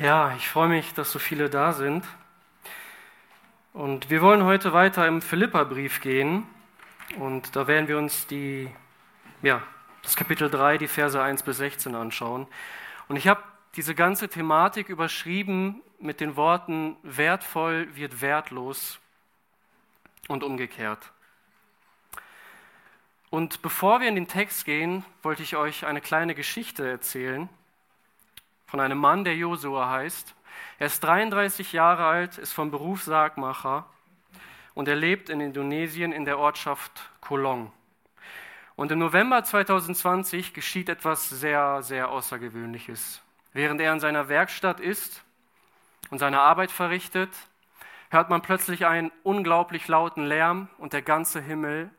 Ja, 0.00 0.34
ich 0.34 0.48
freue 0.48 0.68
mich, 0.68 0.92
dass 0.92 1.12
so 1.12 1.20
viele 1.20 1.48
da 1.48 1.72
sind. 1.72 2.04
Und 3.72 4.10
wir 4.10 4.22
wollen 4.22 4.42
heute 4.42 4.72
weiter 4.72 5.06
im 5.06 5.22
Philipperbrief 5.22 6.00
gehen. 6.00 6.48
Und 7.20 7.54
da 7.54 7.68
werden 7.68 7.86
wir 7.86 7.96
uns 7.96 8.26
die, 8.26 8.68
ja, 9.42 9.62
das 10.02 10.16
Kapitel 10.16 10.50
3, 10.50 10.78
die 10.78 10.88
Verse 10.88 11.22
1 11.22 11.44
bis 11.44 11.58
16 11.58 11.94
anschauen. 11.94 12.48
Und 13.06 13.14
ich 13.14 13.28
habe 13.28 13.40
diese 13.76 13.94
ganze 13.94 14.28
Thematik 14.28 14.88
überschrieben 14.88 15.80
mit 16.00 16.20
den 16.20 16.34
Worten 16.34 16.96
wertvoll 17.04 17.86
wird 17.94 18.20
wertlos 18.20 18.98
und 20.26 20.42
umgekehrt. 20.42 21.12
Und 23.30 23.62
bevor 23.62 24.00
wir 24.00 24.08
in 24.08 24.16
den 24.16 24.26
Text 24.26 24.64
gehen, 24.64 25.04
wollte 25.22 25.44
ich 25.44 25.54
euch 25.54 25.86
eine 25.86 26.00
kleine 26.00 26.34
Geschichte 26.34 26.88
erzählen 26.88 27.48
von 28.74 28.80
einem 28.80 28.98
Mann, 28.98 29.22
der 29.22 29.36
Josua 29.36 29.88
heißt. 29.88 30.34
Er 30.80 30.88
ist 30.88 30.98
33 31.04 31.72
Jahre 31.72 32.06
alt, 32.06 32.38
ist 32.38 32.52
vom 32.52 32.72
Beruf 32.72 33.04
Sargmacher 33.04 33.86
und 34.74 34.88
er 34.88 34.96
lebt 34.96 35.28
in 35.28 35.40
Indonesien 35.40 36.10
in 36.10 36.24
der 36.24 36.40
Ortschaft 36.40 37.08
Kolong. 37.20 37.70
Und 38.74 38.90
im 38.90 38.98
November 38.98 39.44
2020 39.44 40.54
geschieht 40.54 40.88
etwas 40.88 41.30
sehr, 41.30 41.84
sehr 41.84 42.08
Außergewöhnliches. 42.08 43.22
Während 43.52 43.80
er 43.80 43.92
in 43.92 44.00
seiner 44.00 44.28
Werkstatt 44.28 44.80
ist 44.80 45.22
und 46.10 46.18
seine 46.18 46.40
Arbeit 46.40 46.72
verrichtet, 46.72 47.30
hört 48.10 48.28
man 48.28 48.42
plötzlich 48.42 48.86
einen 48.86 49.12
unglaublich 49.22 49.86
lauten 49.86 50.24
Lärm 50.24 50.68
und 50.78 50.94
der 50.94 51.02
ganze 51.02 51.40
Himmel 51.40 51.90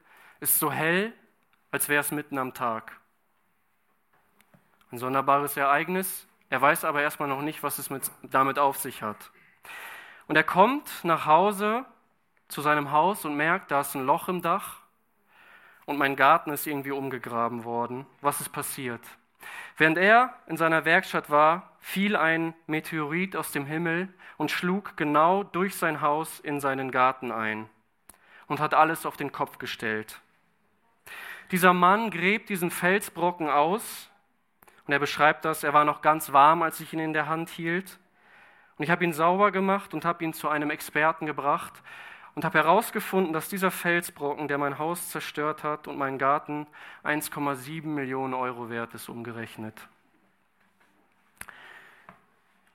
ist 0.41 0.59
so 0.59 0.73
hell, 0.73 1.13
als 1.71 1.87
wäre 1.87 2.01
es 2.01 2.11
mitten 2.11 2.37
am 2.37 2.53
Tag. 2.53 2.99
Ein 4.91 4.97
sonderbares 4.97 5.55
Ereignis, 5.55 6.27
er 6.55 6.61
weiß 6.61 6.85
aber 6.85 7.01
erstmal 7.01 7.27
noch 7.27 7.41
nicht, 7.41 7.63
was 7.63 7.79
es 7.79 7.89
mit, 7.89 8.09
damit 8.23 8.59
auf 8.59 8.77
sich 8.77 9.01
hat. 9.01 9.29
Und 10.25 10.37
er 10.37 10.43
kommt 10.45 11.03
nach 11.03 11.25
Hause 11.25 11.83
zu 12.47 12.61
seinem 12.61 12.91
Haus 12.91 13.25
und 13.25 13.35
merkt, 13.35 13.71
da 13.71 13.81
ist 13.81 13.93
ein 13.93 14.05
Loch 14.05 14.29
im 14.29 14.41
Dach 14.41 14.77
und 15.83 15.97
mein 15.97 16.15
Garten 16.15 16.51
ist 16.51 16.65
irgendwie 16.65 16.91
umgegraben 16.91 17.65
worden. 17.65 18.05
Was 18.21 18.39
ist 18.39 18.53
passiert? 18.53 19.01
Während 19.75 19.97
er 19.97 20.33
in 20.47 20.55
seiner 20.55 20.85
Werkstatt 20.85 21.29
war, 21.29 21.75
fiel 21.81 22.15
ein 22.15 22.53
Meteorit 22.67 23.35
aus 23.35 23.51
dem 23.51 23.65
Himmel 23.65 24.07
und 24.37 24.49
schlug 24.49 24.95
genau 24.95 25.43
durch 25.43 25.75
sein 25.75 25.99
Haus 25.99 26.39
in 26.39 26.61
seinen 26.61 26.89
Garten 26.89 27.33
ein 27.33 27.67
und 28.47 28.61
hat 28.61 28.73
alles 28.73 29.05
auf 29.05 29.17
den 29.17 29.33
Kopf 29.33 29.57
gestellt. 29.57 30.21
Dieser 31.51 31.73
Mann 31.73 32.11
gräbt 32.11 32.47
diesen 32.47 32.71
Felsbrocken 32.71 33.49
aus 33.49 34.09
und 34.87 34.93
er 34.93 34.99
beschreibt 34.99 35.45
das, 35.45 35.63
er 35.63 35.73
war 35.73 35.85
noch 35.85 36.01
ganz 36.01 36.31
warm, 36.31 36.61
als 36.61 36.79
ich 36.79 36.93
ihn 36.93 36.99
in 36.99 37.13
der 37.13 37.27
Hand 37.27 37.49
hielt. 37.49 37.99
Und 38.77 38.83
ich 38.83 38.91
habe 38.91 39.03
ihn 39.03 39.13
sauber 39.13 39.51
gemacht 39.51 39.93
und 39.93 40.05
habe 40.05 40.23
ihn 40.23 40.33
zu 40.33 40.49
einem 40.49 40.69
Experten 40.69 41.25
gebracht 41.25 41.73
und 42.35 42.43
habe 42.43 42.59
herausgefunden, 42.59 43.33
dass 43.33 43.49
dieser 43.49 43.71
Felsbrocken, 43.71 44.47
der 44.47 44.57
mein 44.57 44.77
Haus 44.77 45.09
zerstört 45.09 45.63
hat 45.63 45.87
und 45.87 45.97
meinen 45.97 46.17
Garten, 46.17 46.67
1,7 47.03 47.87
Millionen 47.87 48.33
Euro 48.33 48.69
wert 48.69 48.93
ist, 48.93 49.09
umgerechnet. 49.09 49.87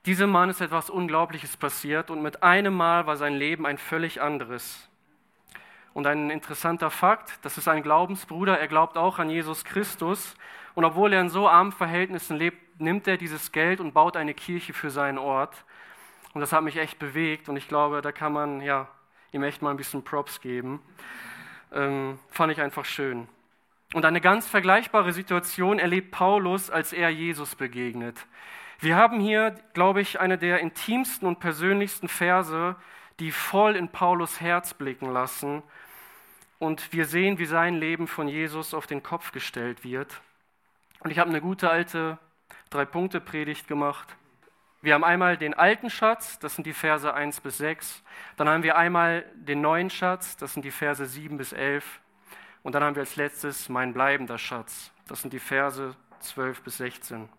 Diesem 0.07 0.31
Mann 0.31 0.49
ist 0.49 0.61
etwas 0.61 0.89
Unglaubliches 0.89 1.57
passiert 1.57 2.09
und 2.09 2.23
mit 2.23 2.41
einem 2.41 2.73
Mal 2.73 3.05
war 3.05 3.17
sein 3.17 3.35
Leben 3.35 3.67
ein 3.67 3.77
völlig 3.77 4.19
anderes. 4.19 4.89
Und 5.93 6.07
ein 6.07 6.31
interessanter 6.31 6.89
Fakt, 6.89 7.37
das 7.43 7.59
ist 7.59 7.67
ein 7.67 7.83
Glaubensbruder, 7.83 8.59
er 8.59 8.67
glaubt 8.67 8.97
auch 8.97 9.19
an 9.19 9.29
Jesus 9.29 9.63
Christus 9.63 10.35
und 10.75 10.85
obwohl 10.85 11.13
er 11.13 11.21
in 11.21 11.29
so 11.29 11.47
armen 11.47 11.71
Verhältnissen 11.71 12.37
lebt, 12.37 12.79
nimmt 12.79 13.07
er 13.07 13.17
dieses 13.17 13.51
Geld 13.51 13.79
und 13.79 13.93
baut 13.93 14.17
eine 14.17 14.33
Kirche 14.33 14.73
für 14.73 14.89
seinen 14.89 15.17
Ort. 15.17 15.65
Und 16.33 16.41
das 16.41 16.53
hat 16.53 16.63
mich 16.63 16.77
echt 16.77 16.99
bewegt 16.99 17.49
und 17.49 17.57
ich 17.57 17.67
glaube, 17.67 18.01
da 18.01 18.11
kann 18.11 18.33
man 18.33 18.61
ja, 18.61 18.87
ihm 19.31 19.43
echt 19.43 19.61
mal 19.61 19.71
ein 19.71 19.77
bisschen 19.77 20.03
Props 20.03 20.41
geben. 20.41 20.81
Ähm, 21.73 22.19
fand 22.29 22.51
ich 22.51 22.61
einfach 22.61 22.85
schön. 22.85 23.27
Und 23.93 24.05
eine 24.05 24.21
ganz 24.21 24.47
vergleichbare 24.47 25.11
Situation 25.11 25.77
erlebt 25.77 26.11
Paulus, 26.11 26.69
als 26.69 26.93
er 26.93 27.09
Jesus 27.09 27.55
begegnet. 27.55 28.25
Wir 28.79 28.95
haben 28.95 29.19
hier, 29.19 29.55
glaube 29.73 30.01
ich, 30.01 30.19
eine 30.19 30.37
der 30.37 30.59
intimsten 30.59 31.27
und 31.27 31.39
persönlichsten 31.39 32.07
Verse, 32.07 32.75
die 33.19 33.31
voll 33.31 33.75
in 33.75 33.89
Paulus 33.89 34.39
Herz 34.39 34.73
blicken 34.73 35.11
lassen. 35.11 35.61
Und 36.57 36.93
wir 36.93 37.05
sehen, 37.05 37.37
wie 37.37 37.45
sein 37.45 37.75
Leben 37.75 38.07
von 38.07 38.27
Jesus 38.27 38.73
auf 38.73 38.87
den 38.87 39.03
Kopf 39.03 39.31
gestellt 39.33 39.83
wird. 39.83 40.21
Und 41.01 41.09
ich 41.09 41.19
habe 41.19 41.29
eine 41.29 41.41
gute 41.41 41.69
alte 41.69 42.17
Drei-Punkte-Predigt 42.69 43.67
gemacht. 43.67 44.15
Wir 44.81 44.93
haben 44.93 45.03
einmal 45.03 45.35
den 45.35 45.53
alten 45.53 45.89
Schatz, 45.89 46.39
das 46.39 46.55
sind 46.55 46.65
die 46.65 46.73
Verse 46.73 47.11
1 47.11 47.41
bis 47.41 47.57
6. 47.57 48.03
Dann 48.37 48.47
haben 48.47 48.63
wir 48.63 48.77
einmal 48.77 49.25
den 49.35 49.61
neuen 49.61 49.89
Schatz, 49.89 50.37
das 50.37 50.53
sind 50.53 50.63
die 50.63 50.71
Verse 50.71 51.03
7 51.05 51.37
bis 51.37 51.53
11. 51.53 52.01
Und 52.63 52.75
dann 52.75 52.83
haben 52.83 52.95
wir 52.95 53.01
als 53.01 53.15
letztes 53.15 53.67
mein 53.67 53.93
bleibender 53.93 54.37
Schatz, 54.37 54.91
das 55.07 55.21
sind 55.21 55.33
die 55.33 55.39
Verse 55.39 55.95
12 56.19 56.61
bis 56.61 56.77
16. 56.77 57.29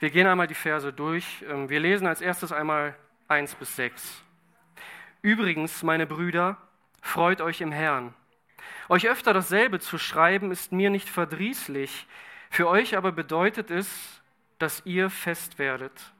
Wir 0.00 0.10
gehen 0.10 0.26
einmal 0.26 0.46
die 0.46 0.54
Verse 0.54 0.92
durch. 0.92 1.44
Ähm, 1.48 1.68
wir 1.68 1.78
lesen 1.78 2.06
als 2.06 2.20
erstes 2.20 2.52
einmal 2.52 2.96
1 3.28 3.54
bis 3.54 3.76
6. 3.76 4.24
Übrigens, 5.22 5.82
meine 5.82 6.06
Brüder, 6.06 6.56
freut 7.00 7.40
euch 7.40 7.60
im 7.60 7.70
Herrn. 7.70 8.14
Euch 8.88 9.08
öfter 9.08 9.32
dasselbe 9.32 9.80
zu 9.80 9.98
schreiben, 9.98 10.50
ist 10.50 10.72
mir 10.72 10.90
nicht 10.90 11.08
verdrießlich. 11.08 12.06
Für 12.50 12.68
euch 12.68 12.96
aber 12.96 13.12
bedeutet 13.12 13.70
es, 13.70 14.20
dass 14.58 14.82
ihr 14.84 15.10
fest 15.10 15.58
werdet. 15.58 16.12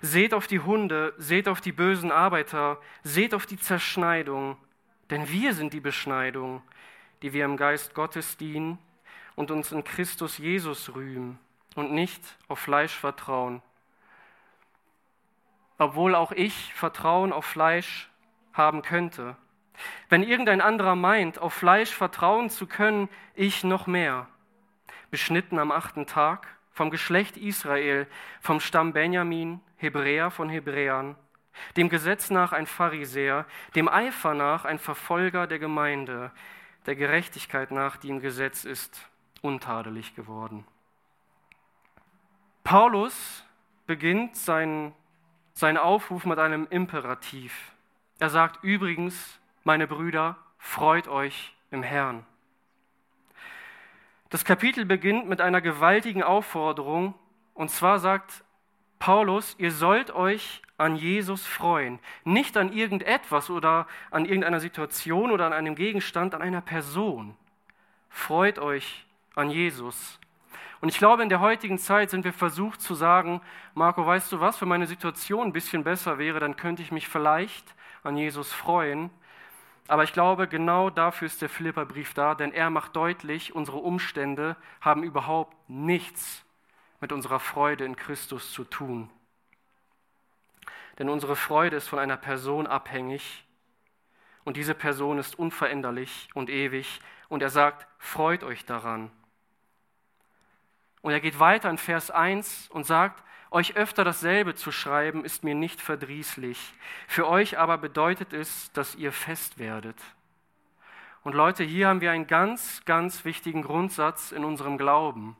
Seht 0.00 0.34
auf 0.34 0.46
die 0.46 0.60
Hunde, 0.60 1.14
seht 1.18 1.48
auf 1.48 1.60
die 1.60 1.72
bösen 1.72 2.12
Arbeiter, 2.12 2.80
seht 3.02 3.34
auf 3.34 3.46
die 3.46 3.58
Zerschneidung, 3.58 4.56
denn 5.10 5.28
wir 5.28 5.54
sind 5.54 5.72
die 5.72 5.80
Beschneidung, 5.80 6.62
die 7.22 7.32
wir 7.32 7.44
im 7.44 7.56
Geist 7.56 7.94
Gottes 7.94 8.36
dienen 8.36 8.78
und 9.34 9.50
uns 9.50 9.72
in 9.72 9.84
Christus 9.84 10.38
Jesus 10.38 10.94
rühmen 10.94 11.38
und 11.74 11.92
nicht 11.92 12.22
auf 12.48 12.58
Fleisch 12.58 12.94
vertrauen. 12.94 13.62
Obwohl 15.78 16.14
auch 16.14 16.32
ich 16.32 16.72
Vertrauen 16.74 17.32
auf 17.32 17.44
Fleisch 17.44 18.08
haben 18.52 18.82
könnte. 18.82 19.36
Wenn 20.08 20.22
irgendein 20.22 20.60
anderer 20.60 20.94
meint, 20.94 21.38
auf 21.38 21.54
Fleisch 21.54 21.90
vertrauen 21.90 22.50
zu 22.50 22.66
können, 22.66 23.08
ich 23.34 23.64
noch 23.64 23.86
mehr. 23.86 24.28
Beschnitten 25.10 25.58
am 25.58 25.72
achten 25.72 26.06
Tag, 26.06 26.48
vom 26.70 26.90
Geschlecht 26.90 27.36
Israel, 27.36 28.06
vom 28.40 28.60
Stamm 28.60 28.92
Benjamin, 28.92 29.60
Hebräer 29.76 30.30
von 30.30 30.48
Hebräern, 30.48 31.16
dem 31.76 31.88
Gesetz 31.88 32.30
nach 32.30 32.52
ein 32.52 32.66
Pharisäer, 32.66 33.46
dem 33.74 33.88
Eifer 33.88 34.34
nach 34.34 34.64
ein 34.64 34.78
Verfolger 34.78 35.46
der 35.46 35.58
Gemeinde, 35.58 36.32
der 36.86 36.96
Gerechtigkeit 36.96 37.70
nach, 37.70 37.96
die 37.96 38.08
im 38.08 38.20
Gesetz 38.20 38.64
ist, 38.64 39.08
untadelig 39.40 40.14
geworden. 40.14 40.66
Paulus 42.64 43.44
beginnt 43.86 44.36
seinen, 44.36 44.94
seinen 45.52 45.76
Aufruf 45.76 46.24
mit 46.24 46.38
einem 46.38 46.66
Imperativ. 46.70 47.72
Er 48.18 48.30
sagt 48.30 48.64
übrigens, 48.64 49.38
meine 49.64 49.86
Brüder, 49.86 50.36
freut 50.58 51.08
euch 51.08 51.54
im 51.70 51.82
Herrn. 51.82 52.24
Das 54.28 54.44
Kapitel 54.44 54.84
beginnt 54.84 55.28
mit 55.28 55.40
einer 55.40 55.60
gewaltigen 55.60 56.22
Aufforderung, 56.22 57.14
und 57.54 57.70
zwar 57.70 57.98
sagt 57.98 58.44
Paulus, 58.98 59.54
ihr 59.58 59.70
sollt 59.70 60.10
euch 60.14 60.62
an 60.76 60.96
Jesus 60.96 61.46
freuen, 61.46 61.98
nicht 62.24 62.56
an 62.56 62.72
irgendetwas 62.72 63.48
oder 63.48 63.86
an 64.10 64.24
irgendeiner 64.24 64.60
Situation 64.60 65.30
oder 65.30 65.46
an 65.46 65.52
einem 65.52 65.74
Gegenstand, 65.74 66.34
an 66.34 66.42
einer 66.42 66.60
Person. 66.60 67.36
Freut 68.10 68.58
euch 68.58 69.06
an 69.34 69.50
Jesus. 69.50 70.18
Und 70.80 70.88
ich 70.88 70.98
glaube, 70.98 71.22
in 71.22 71.28
der 71.28 71.40
heutigen 71.40 71.78
Zeit 71.78 72.10
sind 72.10 72.24
wir 72.24 72.32
versucht 72.32 72.82
zu 72.82 72.94
sagen, 72.94 73.40
Marco, 73.74 74.04
weißt 74.04 74.30
du 74.32 74.40
was, 74.40 74.60
wenn 74.60 74.68
meine 74.68 74.86
Situation 74.86 75.48
ein 75.48 75.52
bisschen 75.52 75.84
besser 75.84 76.18
wäre, 76.18 76.40
dann 76.40 76.56
könnte 76.56 76.82
ich 76.82 76.92
mich 76.92 77.08
vielleicht 77.08 77.74
an 78.02 78.16
Jesus 78.16 78.52
freuen. 78.52 79.10
Aber 79.86 80.02
ich 80.04 80.12
glaube, 80.12 80.48
genau 80.48 80.88
dafür 80.88 81.26
ist 81.26 81.42
der 81.42 81.48
Philipperbrief 81.48 82.14
da, 82.14 82.34
denn 82.34 82.52
er 82.52 82.70
macht 82.70 82.96
deutlich, 82.96 83.54
unsere 83.54 83.78
Umstände 83.78 84.56
haben 84.80 85.02
überhaupt 85.02 85.56
nichts 85.68 86.44
mit 87.00 87.12
unserer 87.12 87.38
Freude 87.38 87.84
in 87.84 87.96
Christus 87.96 88.52
zu 88.52 88.64
tun. 88.64 89.10
Denn 90.98 91.10
unsere 91.10 91.36
Freude 91.36 91.76
ist 91.76 91.88
von 91.88 91.98
einer 91.98 92.16
Person 92.16 92.66
abhängig 92.66 93.44
und 94.44 94.56
diese 94.56 94.74
Person 94.74 95.18
ist 95.18 95.38
unveränderlich 95.38 96.28
und 96.34 96.48
ewig 96.48 97.00
und 97.28 97.42
er 97.42 97.50
sagt, 97.50 97.86
freut 97.98 98.42
euch 98.42 98.64
daran. 98.64 99.10
Und 101.04 101.12
er 101.12 101.20
geht 101.20 101.38
weiter 101.38 101.68
in 101.68 101.76
Vers 101.76 102.10
1 102.10 102.70
und 102.70 102.86
sagt, 102.86 103.22
euch 103.50 103.76
öfter 103.76 104.04
dasselbe 104.04 104.54
zu 104.54 104.72
schreiben, 104.72 105.22
ist 105.22 105.44
mir 105.44 105.54
nicht 105.54 105.82
verdrießlich. 105.82 106.72
Für 107.08 107.28
euch 107.28 107.58
aber 107.58 107.76
bedeutet 107.76 108.32
es, 108.32 108.72
dass 108.72 108.94
ihr 108.94 109.12
fest 109.12 109.58
werdet. 109.58 109.98
Und 111.22 111.34
Leute, 111.34 111.62
hier 111.62 111.88
haben 111.88 112.00
wir 112.00 112.10
einen 112.10 112.26
ganz, 112.26 112.86
ganz 112.86 113.26
wichtigen 113.26 113.60
Grundsatz 113.60 114.32
in 114.32 114.46
unserem 114.46 114.78
Glauben. 114.78 115.36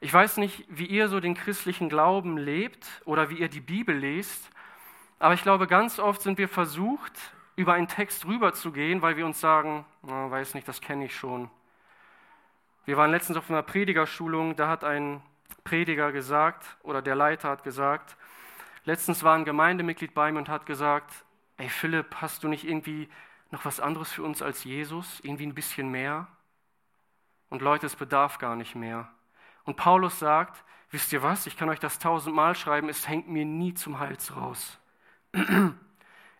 Ich 0.00 0.12
weiß 0.12 0.38
nicht, 0.38 0.64
wie 0.68 0.86
ihr 0.86 1.06
so 1.06 1.20
den 1.20 1.36
christlichen 1.36 1.88
Glauben 1.88 2.36
lebt 2.36 2.84
oder 3.04 3.30
wie 3.30 3.38
ihr 3.38 3.48
die 3.48 3.60
Bibel 3.60 3.96
lest, 3.96 4.50
aber 5.20 5.34
ich 5.34 5.42
glaube, 5.42 5.68
ganz 5.68 6.00
oft 6.00 6.22
sind 6.22 6.38
wir 6.38 6.48
versucht, 6.48 7.12
über 7.54 7.74
einen 7.74 7.86
Text 7.86 8.26
rüberzugehen, 8.26 9.00
weil 9.00 9.16
wir 9.16 9.26
uns 9.26 9.38
sagen, 9.38 9.84
oh, 10.02 10.08
weiß 10.08 10.54
nicht, 10.54 10.66
das 10.66 10.80
kenne 10.80 11.04
ich 11.04 11.14
schon. 11.14 11.50
Wir 12.86 12.96
waren 12.98 13.10
letztens 13.10 13.38
auf 13.38 13.48
einer 13.50 13.62
Predigerschulung, 13.62 14.56
da 14.56 14.68
hat 14.68 14.84
ein 14.84 15.22
Prediger 15.64 16.12
gesagt, 16.12 16.76
oder 16.82 17.00
der 17.00 17.14
Leiter 17.14 17.48
hat 17.48 17.64
gesagt, 17.64 18.16
letztens 18.84 19.22
war 19.22 19.34
ein 19.34 19.46
Gemeindemitglied 19.46 20.12
bei 20.12 20.30
mir 20.30 20.38
und 20.38 20.50
hat 20.50 20.66
gesagt, 20.66 21.24
ey 21.56 21.68
Philipp, 21.68 22.16
hast 22.16 22.44
du 22.44 22.48
nicht 22.48 22.64
irgendwie 22.64 23.08
noch 23.50 23.64
was 23.64 23.80
anderes 23.80 24.12
für 24.12 24.22
uns 24.22 24.42
als 24.42 24.64
Jesus? 24.64 25.20
Irgendwie 25.20 25.46
ein 25.46 25.54
bisschen 25.54 25.90
mehr? 25.90 26.26
Und 27.48 27.62
Leute, 27.62 27.86
es 27.86 27.96
bedarf 27.96 28.38
gar 28.38 28.56
nicht 28.56 28.74
mehr. 28.74 29.08
Und 29.64 29.76
Paulus 29.76 30.18
sagt, 30.18 30.62
wisst 30.90 31.12
ihr 31.12 31.22
was, 31.22 31.46
ich 31.46 31.56
kann 31.56 31.70
euch 31.70 31.80
das 31.80 31.98
tausendmal 31.98 32.54
schreiben, 32.54 32.90
es 32.90 33.08
hängt 33.08 33.28
mir 33.28 33.46
nie 33.46 33.72
zum 33.72 33.98
Hals 33.98 34.36
raus. 34.36 34.78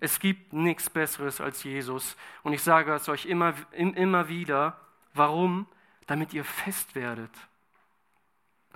Es 0.00 0.19
gibt 0.19 0.52
nichts 0.52 0.91
Besseres 0.91 1.41
als 1.41 1.64
Jesus. 1.64 2.17
Und 2.43 2.52
ich 2.52 2.62
sage 2.62 2.93
es 2.93 3.08
euch 3.08 3.25
immer, 3.25 3.55
immer 3.73 4.29
wieder. 4.29 4.79
Warum? 5.14 5.67
Damit 6.06 6.32
ihr 6.32 6.44
fest 6.44 6.94
werdet. 6.94 7.30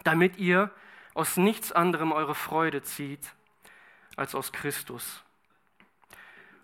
Damit 0.05 0.39
ihr 0.39 0.71
aus 1.15 1.37
nichts 1.37 1.73
anderem 1.73 2.13
eure 2.13 2.35
Freude 2.35 2.83
zieht 2.83 3.35
als 4.17 4.35
aus 4.35 4.53
Christus. 4.53 5.23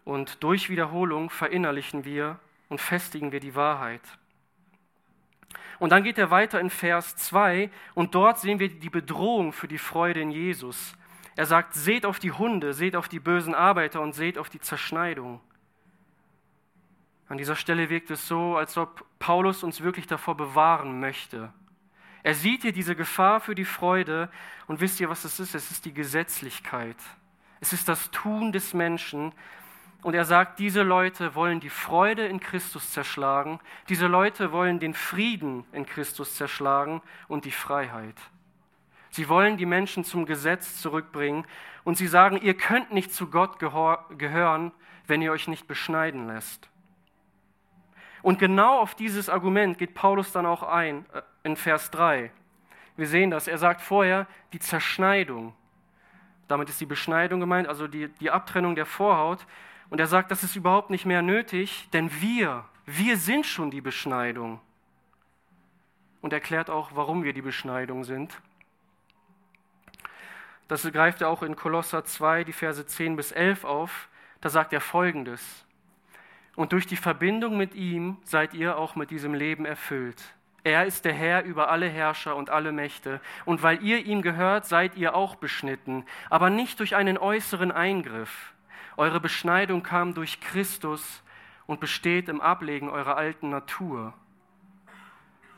Und 0.04 0.42
durch 0.42 0.68
Wiederholung 0.68 1.30
verinnerlichen 1.30 2.04
wir 2.04 2.38
und 2.68 2.80
festigen 2.80 3.32
wir 3.32 3.40
die 3.40 3.54
Wahrheit. 3.54 4.02
Und 5.78 5.90
dann 5.90 6.04
geht 6.04 6.18
er 6.18 6.30
weiter 6.30 6.60
in 6.60 6.70
Vers 6.70 7.16
2 7.16 7.70
und 7.94 8.14
dort 8.14 8.38
sehen 8.38 8.58
wir 8.58 8.68
die 8.68 8.90
Bedrohung 8.90 9.52
für 9.52 9.68
die 9.68 9.78
Freude 9.78 10.20
in 10.20 10.30
Jesus. 10.30 10.94
Er 11.36 11.46
sagt, 11.46 11.74
seht 11.74 12.06
auf 12.06 12.18
die 12.18 12.32
Hunde, 12.32 12.74
seht 12.74 12.96
auf 12.96 13.08
die 13.08 13.18
bösen 13.18 13.54
Arbeiter 13.54 14.00
und 14.00 14.12
seht 14.12 14.38
auf 14.38 14.50
die 14.50 14.60
Zerschneidung. 14.60 15.40
An 17.28 17.38
dieser 17.38 17.56
Stelle 17.56 17.90
wirkt 17.90 18.10
es 18.10 18.28
so, 18.28 18.56
als 18.56 18.76
ob 18.76 19.04
Paulus 19.24 19.62
uns 19.62 19.80
wirklich 19.80 20.06
davor 20.06 20.36
bewahren 20.36 21.00
möchte. 21.00 21.50
Er 22.22 22.34
sieht 22.34 22.60
hier 22.60 22.72
diese 22.72 22.94
Gefahr 22.94 23.40
für 23.40 23.54
die 23.54 23.64
Freude 23.64 24.28
und 24.66 24.82
wisst 24.82 25.00
ihr, 25.00 25.08
was 25.08 25.24
es 25.24 25.40
ist? 25.40 25.54
Es 25.54 25.70
ist 25.70 25.86
die 25.86 25.94
Gesetzlichkeit. 25.94 26.98
Es 27.58 27.72
ist 27.72 27.88
das 27.88 28.10
Tun 28.10 28.52
des 28.52 28.74
Menschen. 28.74 29.32
Und 30.02 30.12
er 30.12 30.26
sagt, 30.26 30.58
diese 30.58 30.82
Leute 30.82 31.34
wollen 31.34 31.60
die 31.60 31.70
Freude 31.70 32.26
in 32.26 32.38
Christus 32.38 32.92
zerschlagen. 32.92 33.60
Diese 33.88 34.08
Leute 34.08 34.52
wollen 34.52 34.78
den 34.78 34.92
Frieden 34.92 35.64
in 35.72 35.86
Christus 35.86 36.36
zerschlagen 36.36 37.00
und 37.26 37.46
die 37.46 37.50
Freiheit. 37.50 38.20
Sie 39.08 39.30
wollen 39.30 39.56
die 39.56 39.64
Menschen 39.64 40.04
zum 40.04 40.26
Gesetz 40.26 40.82
zurückbringen 40.82 41.46
und 41.82 41.96
sie 41.96 42.08
sagen, 42.08 42.36
ihr 42.42 42.58
könnt 42.58 42.92
nicht 42.92 43.14
zu 43.14 43.30
Gott 43.30 43.58
gehören, 43.58 44.72
wenn 45.06 45.22
ihr 45.22 45.32
euch 45.32 45.48
nicht 45.48 45.66
beschneiden 45.66 46.26
lässt. 46.26 46.68
Und 48.24 48.38
genau 48.38 48.78
auf 48.80 48.94
dieses 48.94 49.28
Argument 49.28 49.76
geht 49.76 49.92
Paulus 49.92 50.32
dann 50.32 50.46
auch 50.46 50.62
ein 50.62 51.04
äh, 51.12 51.20
in 51.42 51.56
Vers 51.56 51.90
3. 51.90 52.30
Wir 52.96 53.06
sehen 53.06 53.30
das. 53.30 53.48
Er 53.48 53.58
sagt 53.58 53.82
vorher 53.82 54.26
die 54.54 54.58
Zerschneidung. 54.58 55.54
Damit 56.48 56.70
ist 56.70 56.80
die 56.80 56.86
Beschneidung 56.86 57.38
gemeint, 57.38 57.68
also 57.68 57.86
die, 57.86 58.08
die 58.08 58.30
Abtrennung 58.30 58.76
der 58.76 58.86
Vorhaut. 58.86 59.46
Und 59.90 60.00
er 60.00 60.06
sagt, 60.06 60.30
das 60.30 60.42
ist 60.42 60.56
überhaupt 60.56 60.88
nicht 60.88 61.04
mehr 61.04 61.20
nötig, 61.20 61.86
denn 61.92 62.10
wir, 62.22 62.64
wir 62.86 63.18
sind 63.18 63.44
schon 63.44 63.70
die 63.70 63.82
Beschneidung. 63.82 64.58
Und 66.22 66.32
erklärt 66.32 66.70
auch, 66.70 66.92
warum 66.94 67.24
wir 67.24 67.34
die 67.34 67.42
Beschneidung 67.42 68.04
sind. 68.04 68.40
Das 70.66 70.90
greift 70.90 71.20
er 71.20 71.28
auch 71.28 71.42
in 71.42 71.56
Kolosser 71.56 72.06
2, 72.06 72.44
die 72.44 72.54
Verse 72.54 72.86
10 72.86 73.16
bis 73.16 73.32
11 73.32 73.64
auf. 73.64 74.08
Da 74.40 74.48
sagt 74.48 74.72
er 74.72 74.80
folgendes. 74.80 75.66
Und 76.56 76.72
durch 76.72 76.86
die 76.86 76.96
Verbindung 76.96 77.56
mit 77.56 77.74
ihm 77.74 78.18
seid 78.24 78.54
ihr 78.54 78.78
auch 78.78 78.94
mit 78.94 79.10
diesem 79.10 79.34
Leben 79.34 79.64
erfüllt. 79.64 80.22
Er 80.62 80.86
ist 80.86 81.04
der 81.04 81.12
Herr 81.12 81.44
über 81.44 81.70
alle 81.70 81.88
Herrscher 81.88 82.36
und 82.36 82.48
alle 82.48 82.72
Mächte. 82.72 83.20
Und 83.44 83.62
weil 83.62 83.82
ihr 83.82 84.04
ihm 84.06 84.22
gehört, 84.22 84.64
seid 84.64 84.96
ihr 84.96 85.14
auch 85.14 85.36
beschnitten, 85.36 86.04
aber 86.30 86.48
nicht 86.48 86.80
durch 86.80 86.96
einen 86.96 87.18
äußeren 87.18 87.70
Eingriff. 87.70 88.54
Eure 88.96 89.20
Beschneidung 89.20 89.82
kam 89.82 90.14
durch 90.14 90.40
Christus 90.40 91.22
und 91.66 91.80
besteht 91.80 92.28
im 92.28 92.40
Ablegen 92.40 92.88
eurer 92.88 93.16
alten 93.16 93.50
Natur. 93.50 94.14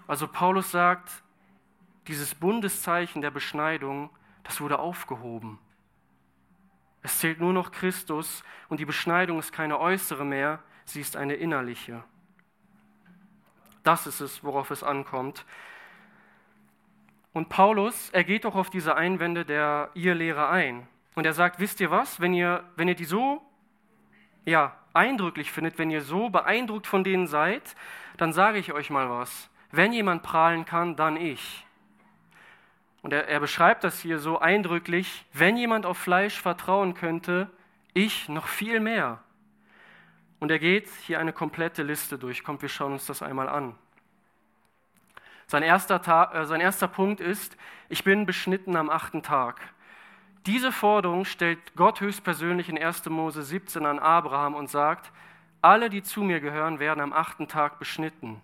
Also 0.07 0.27
Paulus 0.27 0.71
sagt, 0.71 1.11
dieses 2.09 2.35
Bundeszeichen 2.35 3.23
der 3.23 3.31
Beschneidung 3.31 4.11
das 4.47 4.61
wurde 4.61 4.79
aufgehoben. 4.79 5.59
Es 7.03 7.19
zählt 7.19 7.41
nur 7.41 7.53
noch 7.53 7.73
Christus 7.73 8.45
und 8.69 8.79
die 8.79 8.85
Beschneidung 8.85 9.39
ist 9.39 9.53
keine 9.53 9.81
äußere 9.81 10.25
mehr, 10.25 10.61
sie 10.87 11.01
ist 11.01 11.17
eine 11.17 11.35
innerliche. 11.35 12.03
Das 13.83 14.07
ist 14.07 14.21
es, 14.21 14.43
worauf 14.43 14.71
es 14.71 14.83
ankommt. 14.83 15.45
Und 17.33 17.51
Paulus, 17.51 18.11
er 18.11 18.25
geht 18.25 18.47
auch 18.47 18.55
auf 18.57 18.71
diese 18.71 18.97
Einwände 18.97 19.45
der 19.45 19.91
Irrlehrer 19.95 20.49
ein. 20.49 20.89
Und 21.15 21.27
er 21.27 21.35
sagt, 21.35 21.61
wisst 21.61 21.81
ihr 21.81 21.91
was, 21.91 22.21
wenn 22.21 22.33
ihr, 22.33 22.65
wenn 22.77 22.89
ihr 22.89 22.95
die 22.95 23.05
so 23.05 23.43
ja, 24.47 24.77
eindrücklich 24.95 25.53
findet, 25.53 25.79
wenn 25.79 25.91
ihr 25.91 26.01
so 26.01 26.31
beeindruckt 26.31 26.87
von 26.87 27.05
denen 27.05 27.27
seid, 27.27 27.77
dann 28.17 28.33
sage 28.33 28.59
ich 28.59 28.73
euch 28.73 28.89
mal 28.91 29.11
was. 29.11 29.51
Wenn 29.71 29.93
jemand 29.93 30.23
prahlen 30.23 30.65
kann, 30.65 30.97
dann 30.97 31.17
ich. 31.17 31.67
Und 33.03 33.13
er, 33.13 33.29
er 33.29 33.41
beschreibt 33.41 33.85
das 33.85 34.01
hier 34.01 34.19
so 34.19 34.39
eindrücklich, 34.39 35.27
wenn 35.33 35.57
jemand 35.57 35.85
auf 35.85 35.99
Fleisch 35.99 36.41
vertrauen 36.41 36.95
könnte, 36.95 37.51
ich 37.93 38.29
noch 38.29 38.47
viel 38.47 38.81
mehr. 38.81 39.21
Und 40.39 40.51
er 40.51 40.59
geht 40.59 40.89
hier 41.07 41.19
eine 41.19 41.33
komplette 41.33 41.83
Liste 41.83 42.19
durch. 42.19 42.45
Kommt, 42.45 42.63
wir 42.63 42.69
schauen 42.69 42.93
uns 42.93 43.07
das 43.07 43.23
einmal 43.23 43.49
an. 43.49 43.75
Sein 45.47 45.63
erster, 45.63 46.03
Tag, 46.03 46.35
äh, 46.35 46.45
sein 46.45 46.61
erster 46.61 46.89
Punkt 46.89 47.21
ist, 47.21 47.57
ich 47.89 48.05
bin 48.05 48.27
beschnitten 48.27 48.77
am 48.77 48.91
achten 48.91 49.23
Tag. 49.23 49.61
Diese 50.47 50.73
Forderung 50.73 51.25
stellt 51.25 51.75
Gott 51.77 52.01
höchstpersönlich 52.01 52.69
in 52.69 52.79
1. 52.79 53.07
Mose 53.07 53.43
17 53.43 53.87
an 53.87 53.99
Abraham 53.99 54.55
und 54.55 54.69
sagt, 54.69 55.13
alle, 55.63 55.91
die 55.91 56.03
zu 56.03 56.23
mir 56.23 56.41
gehören, 56.41 56.79
werden 56.79 57.01
am 57.01 57.13
achten 57.13 57.49
Tag 57.49 57.79
beschnitten. 57.79 58.41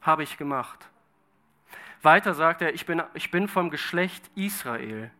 Habe 0.00 0.22
ich 0.22 0.36
gemacht. 0.36 0.88
Weiter 2.02 2.34
sagt 2.34 2.62
er, 2.62 2.74
ich 2.74 2.86
bin, 2.86 3.02
ich 3.14 3.30
bin 3.30 3.48
vom 3.48 3.70
Geschlecht 3.70 4.30
Israel. 4.36 5.10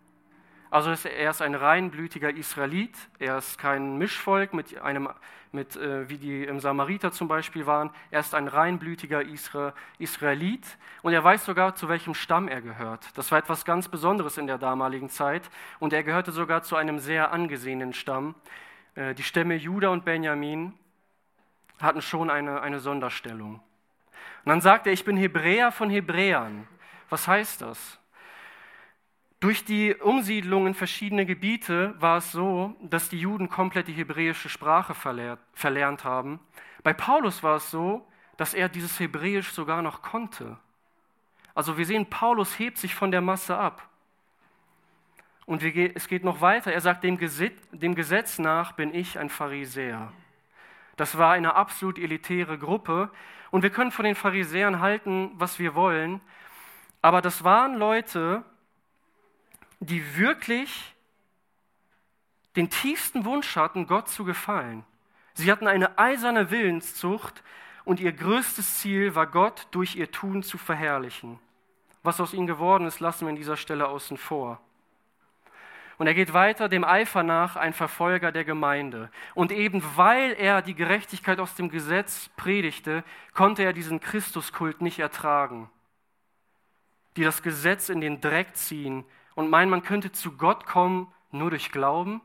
Also 0.70 0.90
er 1.08 1.30
ist 1.30 1.42
ein 1.42 1.54
reinblütiger 1.54 2.30
Israelit, 2.30 2.96
er 3.19 3.38
ist 3.38 3.58
kein 3.58 3.98
Mischvolk 3.98 4.52
mit 4.52 4.81
einem, 4.81 5.08
mit, 5.52 5.76
äh, 5.76 6.08
wie 6.08 6.19
die 6.19 6.44
im 6.44 6.58
Samariter 6.58 7.12
zum 7.12 7.29
Beispiel 7.29 7.67
waren. 7.67 7.91
Er 8.10 8.20
ist 8.20 8.34
ein 8.34 8.48
reinblütiger 8.48 9.22
Isra 9.22 9.74
Israelit 9.98 10.67
und 11.02 11.12
er 11.12 11.22
weiß 11.22 11.44
sogar, 11.44 11.76
zu 11.76 11.88
welchem 11.88 12.14
Stamm 12.14 12.48
er 12.48 12.60
gehört. 12.60 13.17
Das 13.17 13.31
war 13.31 13.38
etwas 13.38 13.64
ganz 13.64 13.88
Besonderes 13.88 14.38
in 14.38 14.46
der 14.48 14.58
damaligen 14.58 15.08
Zeit 15.08 15.48
und 15.79 15.93
er 15.93 16.02
gehörte 16.02 16.32
sogar 16.32 16.62
zu 16.62 16.76
einem 16.76 16.98
sehr 16.98 17.32
angesehenen 17.32 17.93
Stamm. 17.93 18.34
Äh, 18.96 19.14
die 19.14 19.22
Stämme 19.22 19.55
Juda 19.55 19.91
und 19.91 20.05
Benjamin 20.05 20.72
hatten 21.81 22.02
schon 22.02 22.29
eine, 22.29 22.60
eine 22.60 22.81
Sonderstellung. 22.81 23.60
Und 24.44 24.50
dann 24.50 24.60
sagt 24.60 24.86
er, 24.86 24.93
ich 24.93 25.05
bin 25.05 25.17
Hebräer 25.17 25.72
von 25.72 25.91
Hebräern. 25.91 26.67
Was 27.08 27.29
heißt 27.29 27.62
das? 27.62 27.98
Durch 29.40 29.64
die 29.64 29.94
Umsiedlung 29.94 30.66
in 30.66 30.74
verschiedene 30.74 31.26
Gebiete 31.26 31.94
war 32.00 32.19
es 32.19 32.32
so, 32.32 32.74
dass 32.81 33.10
die 33.10 33.20
Juden 33.20 33.50
komplett 33.50 33.86
die 33.86 33.93
hebräische 33.93 34.48
Sprache 34.48 34.94
verlernt 35.52 36.05
haben. 36.05 36.40
Bei 36.82 36.94
Paulus 36.94 37.43
war 37.43 37.56
es 37.56 37.70
so, 37.70 38.06
dass 38.38 38.55
er 38.55 38.69
dieses 38.69 38.98
Hebräisch 38.98 39.50
sogar 39.50 39.82
noch 39.82 40.00
konnte. 40.02 40.56
Also 41.55 41.76
wir 41.76 41.84
sehen, 41.84 42.06
Paulus 42.06 42.58
hebt 42.58 42.78
sich 42.78 42.94
von 42.94 43.10
der 43.10 43.20
Masse 43.20 43.56
ab. 43.56 43.88
Und 45.44 45.62
es 45.62 46.08
geht 46.08 46.24
noch 46.24 46.40
weiter. 46.40 46.72
Er 46.72 46.81
sagt, 46.81 47.05
dem 47.05 47.19
Gesetz 47.19 48.38
nach 48.38 48.72
bin 48.72 48.94
ich 48.94 49.19
ein 49.19 49.28
Pharisäer. 49.28 50.12
Das 50.96 51.19
war 51.19 51.32
eine 51.32 51.55
absolut 51.55 51.98
elitäre 51.98 52.58
Gruppe. 52.58 53.10
Und 53.50 53.62
wir 53.62 53.70
können 53.70 53.93
von 53.93 54.05
den 54.05 54.14
Pharisäern 54.16 54.81
halten, 54.81 55.31
was 55.34 55.58
wir 55.58 55.74
wollen. 55.74 56.20
Aber 57.00 57.20
das 57.22 57.44
waren 57.44 57.76
Leute, 57.76 58.44
die 59.80 60.16
wirklich 60.16 60.94
den 62.56 62.70
tiefsten 62.70 63.24
Wunsch 63.24 63.56
hatten, 63.56 63.86
Gott 63.86 64.08
zu 64.08 64.24
gefallen. 64.24 64.84
Sie 65.34 65.52
hatten 65.52 65.66
eine 65.66 65.98
eiserne 65.98 66.50
Willenszucht 66.50 67.42
und 67.84 68.00
ihr 68.00 68.12
größtes 68.12 68.78
Ziel 68.78 69.14
war, 69.14 69.26
Gott 69.26 69.68
durch 69.70 69.96
ihr 69.96 70.10
Tun 70.10 70.42
zu 70.42 70.58
verherrlichen. 70.58 71.38
Was 72.02 72.20
aus 72.20 72.32
ihnen 72.32 72.46
geworden 72.46 72.86
ist, 72.86 73.00
lassen 73.00 73.26
wir 73.26 73.30
an 73.30 73.36
dieser 73.36 73.56
Stelle 73.56 73.88
außen 73.88 74.16
vor. 74.16 74.60
Und 75.98 76.06
er 76.06 76.14
geht 76.14 76.32
weiter 76.34 76.68
dem 76.68 76.84
Eifer 76.84 77.22
nach, 77.22 77.56
ein 77.56 77.72
Verfolger 77.72 78.32
der 78.32 78.44
Gemeinde. 78.44 79.10
Und 79.34 79.50
eben 79.50 79.82
weil 79.96 80.32
er 80.32 80.62
die 80.62 80.74
Gerechtigkeit 80.74 81.40
aus 81.40 81.54
dem 81.54 81.70
Gesetz 81.70 82.30
predigte, 82.36 83.02
konnte 83.32 83.62
er 83.62 83.72
diesen 83.72 84.00
Christuskult 84.00 84.80
nicht 84.82 84.98
ertragen. 84.98 85.70
die 87.16 87.24
das 87.24 87.42
Gesetz 87.42 87.88
in 87.88 88.00
den 88.00 88.20
Dreck 88.20 88.56
ziehen 88.56 89.04
und 89.36 89.50
meinen, 89.50 89.70
man 89.70 89.84
könnte 89.84 90.10
zu 90.10 90.32
Gott 90.32 90.66
kommen 90.66 91.12
nur 91.31 91.50
durch 91.50 91.70
Glauben? 91.70 92.20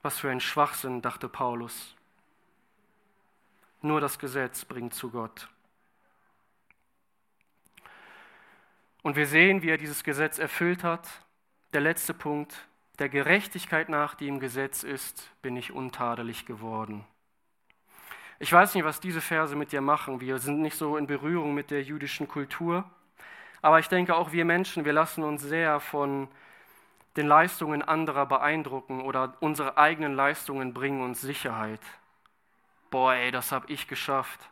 Was 0.00 0.18
für 0.18 0.30
ein 0.30 0.40
Schwachsinn, 0.40 1.02
dachte 1.02 1.28
Paulus. 1.28 1.94
Nur 3.82 4.00
das 4.00 4.18
Gesetz 4.18 4.64
bringt 4.64 4.94
zu 4.94 5.10
Gott. 5.10 5.48
Und 9.02 9.16
wir 9.16 9.26
sehen, 9.26 9.62
wie 9.62 9.70
er 9.70 9.76
dieses 9.76 10.04
Gesetz 10.04 10.38
erfüllt 10.38 10.84
hat. 10.84 11.08
Der 11.72 11.80
letzte 11.80 12.14
Punkt, 12.14 12.68
der 12.98 13.08
Gerechtigkeit 13.08 13.88
nach, 13.88 14.14
die 14.14 14.28
im 14.28 14.40
Gesetz 14.40 14.82
ist, 14.82 15.30
bin 15.42 15.56
ich 15.56 15.72
untadelig 15.72 16.46
geworden. 16.46 17.04
Ich 18.38 18.52
weiß 18.52 18.74
nicht, 18.74 18.84
was 18.84 19.00
diese 19.00 19.20
Verse 19.20 19.56
mit 19.56 19.72
dir 19.72 19.80
machen. 19.80 20.20
Wir 20.20 20.38
sind 20.38 20.60
nicht 20.60 20.76
so 20.76 20.96
in 20.96 21.08
Berührung 21.08 21.54
mit 21.54 21.72
der 21.72 21.82
jüdischen 21.82 22.28
Kultur. 22.28 22.88
Aber 23.62 23.78
ich 23.78 23.88
denke, 23.88 24.14
auch 24.14 24.32
wir 24.32 24.44
Menschen, 24.44 24.84
wir 24.84 24.92
lassen 24.92 25.22
uns 25.24 25.42
sehr 25.42 25.80
von 25.80 26.28
den 27.16 27.26
Leistungen 27.26 27.82
anderer 27.82 28.26
beeindrucken 28.26 29.00
oder 29.00 29.34
unsere 29.40 29.76
eigenen 29.76 30.14
Leistungen 30.14 30.72
bringen 30.74 31.02
uns 31.02 31.20
Sicherheit. 31.20 31.80
Boah, 32.90 33.14
ey, 33.14 33.30
das 33.30 33.52
habe 33.52 33.70
ich 33.72 33.88
geschafft. 33.88 34.48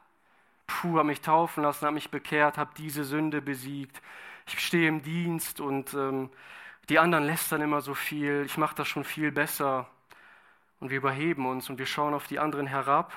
Puh, 0.67 0.99
habe 0.99 1.05
mich 1.05 1.21
taufen 1.21 1.63
lassen, 1.63 1.87
habe 1.87 1.95
mich 1.95 2.11
bekehrt, 2.11 2.59
habe 2.59 2.73
diese 2.77 3.05
Sünde 3.05 3.41
besiegt. 3.41 4.03
Ich 4.47 4.59
stehe 4.59 4.89
im 4.89 5.03
Dienst 5.03 5.61
und 5.61 5.95
ähm, 5.95 6.31
die 6.89 6.99
anderen 6.99 7.25
lästern 7.25 7.63
immer 7.63 7.81
so 7.81 7.95
viel. 7.95 8.43
Ich 8.47 8.59
mache 8.59 8.75
das 8.75 8.89
schon 8.89 9.05
viel 9.05 9.33
besser. 9.33 9.89
Und 10.81 10.91
wir 10.91 10.99
überheben 10.99 11.47
uns 11.47 11.71
und 11.71 11.79
wir 11.79 11.87
schauen 11.87 12.15
auf 12.15 12.27
die 12.27 12.39
anderen 12.39 12.67
herab. 12.67 13.13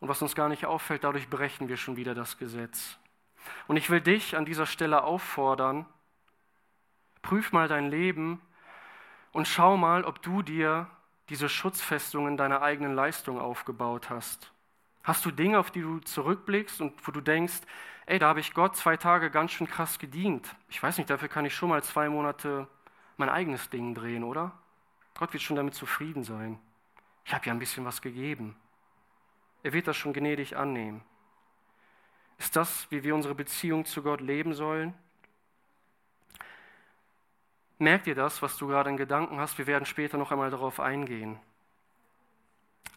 Und 0.00 0.08
was 0.08 0.22
uns 0.22 0.34
gar 0.34 0.48
nicht 0.48 0.66
auffällt, 0.66 1.04
dadurch 1.04 1.28
brechen 1.28 1.68
wir 1.68 1.76
schon 1.76 1.96
wieder 1.96 2.14
das 2.14 2.38
Gesetz. 2.38 2.98
Und 3.66 3.76
ich 3.76 3.90
will 3.90 4.00
dich 4.00 4.36
an 4.36 4.44
dieser 4.44 4.66
Stelle 4.66 5.04
auffordern, 5.04 5.86
prüf 7.22 7.52
mal 7.52 7.68
dein 7.68 7.90
Leben 7.90 8.40
und 9.32 9.48
schau 9.48 9.76
mal, 9.76 10.04
ob 10.04 10.22
du 10.22 10.42
dir 10.42 10.88
diese 11.28 11.48
Schutzfestungen 11.48 12.36
deiner 12.36 12.62
eigenen 12.62 12.94
Leistung 12.94 13.40
aufgebaut 13.40 14.10
hast. 14.10 14.52
Hast 15.04 15.24
du 15.24 15.30
Dinge, 15.30 15.58
auf 15.58 15.70
die 15.70 15.80
du 15.80 15.98
zurückblickst 16.00 16.80
und 16.80 17.06
wo 17.06 17.12
du 17.12 17.20
denkst, 17.20 17.60
ey, 18.06 18.18
da 18.18 18.28
habe 18.28 18.40
ich 18.40 18.54
Gott 18.54 18.76
zwei 18.76 18.96
Tage 18.96 19.30
ganz 19.30 19.52
schön 19.52 19.66
krass 19.66 19.98
gedient. 19.98 20.54
Ich 20.68 20.82
weiß 20.82 20.98
nicht, 20.98 21.10
dafür 21.10 21.28
kann 21.28 21.44
ich 21.44 21.54
schon 21.54 21.70
mal 21.70 21.82
zwei 21.82 22.08
Monate 22.08 22.68
mein 23.16 23.28
eigenes 23.28 23.70
Ding 23.70 23.94
drehen, 23.94 24.24
oder? 24.24 24.52
Gott 25.14 25.32
wird 25.32 25.42
schon 25.42 25.56
damit 25.56 25.74
zufrieden 25.74 26.24
sein. 26.24 26.58
Ich 27.24 27.34
habe 27.34 27.46
ja 27.46 27.52
ein 27.52 27.58
bisschen 27.58 27.84
was 27.84 28.02
gegeben. 28.02 28.56
Er 29.62 29.72
wird 29.72 29.86
das 29.86 29.96
schon 29.96 30.12
gnädig 30.12 30.56
annehmen. 30.56 31.02
Ist 32.42 32.56
das, 32.56 32.90
wie 32.90 33.04
wir 33.04 33.14
unsere 33.14 33.36
Beziehung 33.36 33.84
zu 33.84 34.02
Gott 34.02 34.20
leben 34.20 34.52
sollen? 34.52 34.94
Merkt 37.78 38.08
ihr 38.08 38.16
das, 38.16 38.42
was 38.42 38.56
du 38.56 38.66
gerade 38.66 38.90
in 38.90 38.96
Gedanken 38.96 39.38
hast? 39.38 39.58
Wir 39.58 39.68
werden 39.68 39.86
später 39.86 40.18
noch 40.18 40.32
einmal 40.32 40.50
darauf 40.50 40.80
eingehen. 40.80 41.38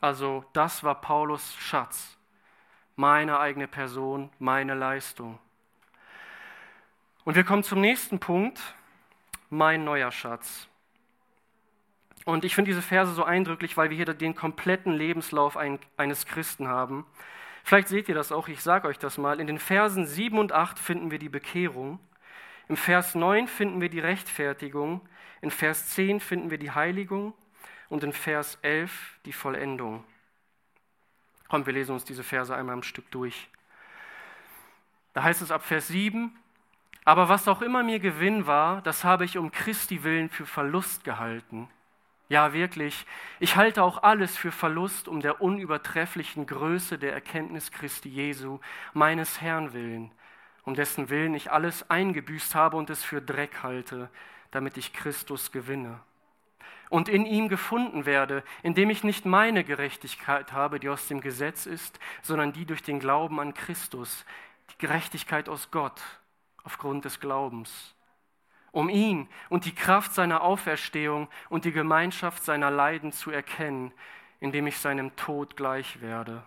Also 0.01 0.43
das 0.53 0.83
war 0.83 0.99
Paulus 0.99 1.55
Schatz. 1.57 2.17
Meine 2.95 3.39
eigene 3.39 3.67
Person, 3.67 4.31
meine 4.39 4.73
Leistung. 4.73 5.37
Und 7.23 7.35
wir 7.35 7.43
kommen 7.43 7.61
zum 7.61 7.81
nächsten 7.81 8.19
Punkt, 8.19 8.59
mein 9.51 9.83
neuer 9.83 10.11
Schatz. 10.11 10.67
Und 12.25 12.45
ich 12.45 12.55
finde 12.55 12.71
diese 12.71 12.81
Verse 12.81 13.13
so 13.13 13.23
eindrücklich, 13.23 13.77
weil 13.77 13.91
wir 13.91 13.95
hier 13.95 14.11
den 14.11 14.33
kompletten 14.33 14.91
Lebenslauf 14.91 15.55
ein, 15.55 15.77
eines 15.97 16.25
Christen 16.25 16.67
haben. 16.67 17.05
Vielleicht 17.65 17.87
seht 17.87 18.07
ihr 18.09 18.13
das 18.13 18.31
auch, 18.31 18.47
ich 18.47 18.61
sage 18.61 18.87
euch 18.87 18.99
das 18.99 19.17
mal. 19.17 19.39
In 19.39 19.47
den 19.47 19.57
Versen 19.57 20.05
7 20.05 20.37
und 20.37 20.51
8 20.51 20.77
finden 20.77 21.09
wir 21.09 21.17
die 21.17 21.29
Bekehrung. 21.29 21.99
Im 22.69 22.77
Vers 22.77 23.15
9 23.15 23.47
finden 23.47 23.81
wir 23.81 23.89
die 23.89 23.99
Rechtfertigung, 23.99 25.01
in 25.41 25.49
Vers 25.49 25.89
10 25.89 26.19
finden 26.19 26.51
wir 26.51 26.59
die 26.59 26.69
Heiligung 26.69 27.33
und 27.89 28.03
in 28.03 28.13
Vers 28.13 28.59
11 28.61 29.19
die 29.25 29.33
Vollendung. 29.33 30.03
Kommt, 31.47 31.65
wir 31.65 31.73
lesen 31.73 31.93
uns 31.93 32.05
diese 32.05 32.23
Verse 32.23 32.55
einmal 32.55 32.75
im 32.75 32.83
Stück 32.83 33.09
durch. 33.09 33.49
Da 35.13 35.23
heißt 35.23 35.41
es 35.41 35.49
ab 35.49 35.63
Vers 35.63 35.87
7, 35.87 36.37
aber 37.03 37.29
was 37.29 37.47
auch 37.47 37.63
immer 37.63 37.81
mir 37.81 37.99
Gewinn 37.99 38.45
war, 38.45 38.83
das 38.83 39.03
habe 39.03 39.25
ich 39.25 39.39
um 39.39 39.51
Christi 39.51 40.03
willen 40.03 40.29
für 40.29 40.45
Verlust 40.45 41.03
gehalten. 41.03 41.67
Ja, 42.27 42.53
wirklich, 42.53 43.05
ich 43.39 43.55
halte 43.55 43.83
auch 43.83 44.01
alles 44.01 44.35
für 44.35 44.51
Verlust 44.51 45.07
um 45.07 45.21
der 45.21 45.41
unübertrefflichen 45.41 46.47
Größe 46.47 46.97
der 46.97 47.13
Erkenntnis 47.13 47.71
Christi 47.71 48.09
Jesu, 48.09 48.59
meines 48.93 49.41
Herrn 49.41 49.73
willen, 49.73 50.11
um 50.63 50.73
dessen 50.73 51.09
Willen 51.09 51.35
ich 51.35 51.51
alles 51.51 51.87
eingebüßt 51.89 52.55
habe 52.55 52.77
und 52.77 52.89
es 52.89 53.03
für 53.03 53.21
Dreck 53.21 53.61
halte, 53.61 54.09
damit 54.49 54.75
ich 54.77 54.91
Christus 54.91 55.51
gewinne. 55.51 55.99
Und 56.89 57.09
in 57.09 57.27
ihm 57.27 57.47
gefunden 57.47 58.07
werde, 58.07 58.43
indem 58.63 58.89
ich 58.89 59.03
nicht 59.03 59.25
meine 59.25 59.63
Gerechtigkeit 59.63 60.51
habe, 60.51 60.79
die 60.79 60.89
aus 60.89 61.07
dem 61.07 61.21
Gesetz 61.21 61.67
ist, 61.67 61.99
sondern 62.23 62.53
die 62.53 62.65
durch 62.65 62.81
den 62.81 62.99
Glauben 62.99 63.39
an 63.39 63.53
Christus, 63.53 64.25
die 64.71 64.77
Gerechtigkeit 64.79 65.47
aus 65.47 65.69
Gott 65.69 66.01
aufgrund 66.63 67.05
des 67.05 67.19
Glaubens. 67.19 67.94
Um 68.75 68.89
ihn 68.89 69.29
und 69.47 69.63
die 69.63 69.73
Kraft 69.73 70.13
seiner 70.13 70.41
Auferstehung 70.41 71.29
und 71.47 71.63
die 71.63 71.71
Gemeinschaft 71.71 72.43
seiner 72.43 72.69
Leiden 72.69 73.13
zu 73.13 73.31
erkennen, 73.31 73.93
indem 74.41 74.67
ich 74.67 74.79
seinem 74.79 75.15
Tod 75.15 75.55
gleich 75.55 76.01
werde, 76.01 76.43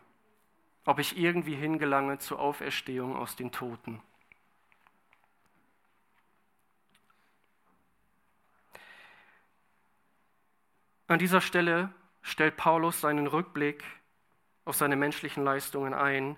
ob 0.85 0.99
ich 0.99 1.16
irgendwie 1.16 1.54
hingelange 1.54 2.18
zur 2.18 2.38
Auferstehung 2.38 3.16
aus 3.16 3.35
den 3.35 3.50
Toten. 3.50 4.02
An 11.06 11.18
dieser 11.18 11.40
Stelle 11.40 11.94
stellt 12.20 12.58
Paulus 12.58 13.00
seinen 13.00 13.26
Rückblick 13.26 13.82
auf 14.66 14.76
seine 14.76 14.97
menschlichen 14.97 15.44
Leistungen 15.44 15.94
ein. 15.94 16.37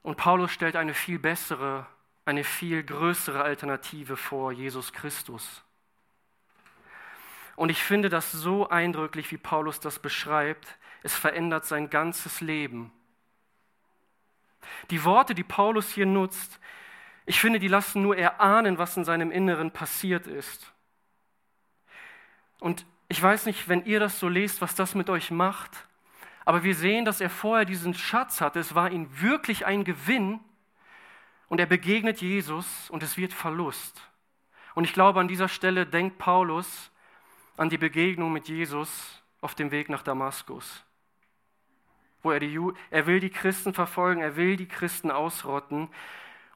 Und 0.00 0.16
Paulus 0.16 0.50
stellt 0.50 0.74
eine 0.74 0.94
viel 0.94 1.18
bessere, 1.18 1.86
eine 2.30 2.44
viel 2.44 2.82
größere 2.82 3.42
Alternative 3.42 4.16
vor 4.16 4.52
Jesus 4.52 4.92
Christus. 4.92 5.62
Und 7.56 7.70
ich 7.70 7.82
finde 7.82 8.08
das 8.08 8.32
so 8.32 8.68
eindrücklich, 8.68 9.30
wie 9.32 9.36
Paulus 9.36 9.80
das 9.80 9.98
beschreibt. 9.98 10.78
Es 11.02 11.14
verändert 11.14 11.66
sein 11.66 11.90
ganzes 11.90 12.40
Leben. 12.40 12.92
Die 14.90 15.04
Worte, 15.04 15.34
die 15.34 15.44
Paulus 15.44 15.90
hier 15.90 16.06
nutzt, 16.06 16.60
ich 17.26 17.40
finde, 17.40 17.58
die 17.58 17.68
lassen 17.68 18.02
nur 18.02 18.16
erahnen, 18.16 18.78
was 18.78 18.96
in 18.96 19.04
seinem 19.04 19.30
Inneren 19.30 19.72
passiert 19.72 20.26
ist. 20.26 20.72
Und 22.60 22.86
ich 23.08 23.20
weiß 23.22 23.46
nicht, 23.46 23.68
wenn 23.68 23.84
ihr 23.84 24.00
das 24.00 24.18
so 24.20 24.28
lest, 24.28 24.60
was 24.60 24.74
das 24.74 24.94
mit 24.94 25.10
euch 25.10 25.30
macht, 25.30 25.86
aber 26.44 26.62
wir 26.62 26.74
sehen, 26.74 27.04
dass 27.04 27.20
er 27.20 27.30
vorher 27.30 27.64
diesen 27.64 27.94
Schatz 27.94 28.40
hatte. 28.40 28.60
Es 28.60 28.74
war 28.74 28.90
ihm 28.90 29.08
wirklich 29.20 29.66
ein 29.66 29.84
Gewinn 29.84 30.40
und 31.50 31.58
er 31.58 31.66
begegnet 31.66 32.20
Jesus 32.22 32.88
und 32.90 33.02
es 33.02 33.16
wird 33.16 33.32
Verlust. 33.32 34.00
Und 34.74 34.84
ich 34.84 34.92
glaube, 34.94 35.18
an 35.18 35.26
dieser 35.26 35.48
Stelle 35.48 35.84
denkt 35.84 36.16
Paulus 36.16 36.92
an 37.56 37.68
die 37.68 37.76
Begegnung 37.76 38.32
mit 38.32 38.48
Jesus 38.48 39.20
auf 39.40 39.56
dem 39.56 39.72
Weg 39.72 39.88
nach 39.88 40.04
Damaskus, 40.04 40.84
wo 42.22 42.30
er, 42.30 42.38
die, 42.38 42.56
er 42.90 43.06
will 43.06 43.18
die 43.18 43.30
Christen 43.30 43.74
verfolgen, 43.74 44.22
er 44.22 44.36
will 44.36 44.56
die 44.56 44.68
Christen 44.68 45.10
ausrotten 45.10 45.88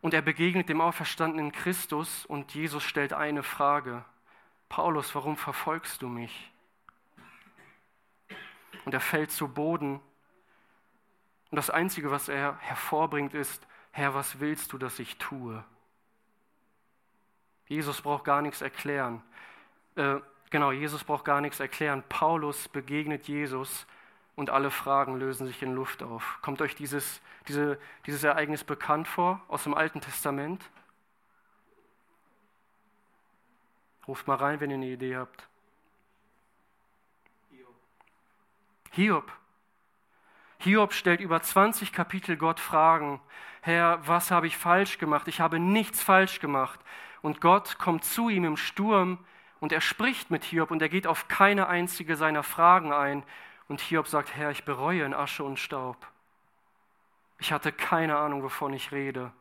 und 0.00 0.14
er 0.14 0.22
begegnet 0.22 0.68
dem 0.68 0.80
auferstandenen 0.80 1.50
Christus 1.50 2.24
und 2.24 2.54
Jesus 2.54 2.84
stellt 2.84 3.12
eine 3.12 3.42
Frage. 3.42 4.04
Paulus, 4.68 5.12
warum 5.16 5.36
verfolgst 5.36 6.02
du 6.02 6.08
mich? 6.08 6.52
Und 8.84 8.94
er 8.94 9.00
fällt 9.00 9.32
zu 9.32 9.48
Boden. 9.48 9.94
Und 11.50 11.56
das 11.56 11.70
Einzige, 11.70 12.12
was 12.12 12.28
er 12.28 12.58
hervorbringt, 12.60 13.34
ist, 13.34 13.66
Herr, 13.96 14.12
was 14.12 14.40
willst 14.40 14.72
du, 14.72 14.78
dass 14.78 14.98
ich 14.98 15.18
tue? 15.18 15.62
Jesus 17.68 18.02
braucht 18.02 18.24
gar 18.24 18.42
nichts 18.42 18.60
erklären. 18.60 19.22
Äh, 19.94 20.16
genau, 20.50 20.72
Jesus 20.72 21.04
braucht 21.04 21.24
gar 21.24 21.40
nichts 21.40 21.60
erklären. 21.60 22.02
Paulus 22.08 22.66
begegnet 22.66 23.28
Jesus 23.28 23.86
und 24.34 24.50
alle 24.50 24.72
Fragen 24.72 25.16
lösen 25.16 25.46
sich 25.46 25.62
in 25.62 25.76
Luft 25.76 26.02
auf. 26.02 26.40
Kommt 26.42 26.60
euch 26.60 26.74
dieses, 26.74 27.20
diese, 27.46 27.78
dieses 28.04 28.24
Ereignis 28.24 28.64
bekannt 28.64 29.06
vor 29.06 29.40
aus 29.46 29.62
dem 29.62 29.74
Alten 29.74 30.00
Testament? 30.00 30.68
Ruft 34.08 34.26
mal 34.26 34.34
rein, 34.34 34.58
wenn 34.58 34.70
ihr 34.70 34.76
eine 34.76 34.86
Idee 34.86 35.16
habt. 35.16 35.48
Hiob. 37.52 37.74
Hiob. 38.90 39.43
Hiob 40.64 40.94
stellt 40.94 41.20
über 41.20 41.42
20 41.42 41.92
Kapitel 41.92 42.38
Gott 42.38 42.58
Fragen. 42.58 43.20
Herr, 43.60 44.00
was 44.06 44.30
habe 44.30 44.46
ich 44.46 44.56
falsch 44.56 44.96
gemacht? 44.96 45.28
Ich 45.28 45.40
habe 45.40 45.58
nichts 45.58 46.02
falsch 46.02 46.40
gemacht. 46.40 46.80
Und 47.20 47.42
Gott 47.42 47.78
kommt 47.78 48.02
zu 48.04 48.30
ihm 48.30 48.44
im 48.44 48.56
Sturm 48.56 49.18
und 49.60 49.72
er 49.72 49.82
spricht 49.82 50.30
mit 50.30 50.42
Hiob 50.42 50.70
und 50.70 50.80
er 50.80 50.88
geht 50.88 51.06
auf 51.06 51.28
keine 51.28 51.68
einzige 51.68 52.16
seiner 52.16 52.42
Fragen 52.42 52.94
ein. 52.94 53.24
Und 53.68 53.82
Hiob 53.82 54.08
sagt, 54.08 54.34
Herr, 54.36 54.50
ich 54.50 54.64
bereue 54.64 55.04
in 55.04 55.12
Asche 55.12 55.44
und 55.44 55.58
Staub. 55.58 55.98
Ich 57.38 57.52
hatte 57.52 57.70
keine 57.70 58.16
Ahnung, 58.16 58.42
wovon 58.42 58.72
ich 58.72 58.90
rede. 58.90 59.32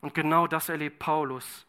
Und 0.00 0.14
genau 0.14 0.46
das 0.46 0.70
erlebt 0.70 1.00
Paulus. 1.00 1.66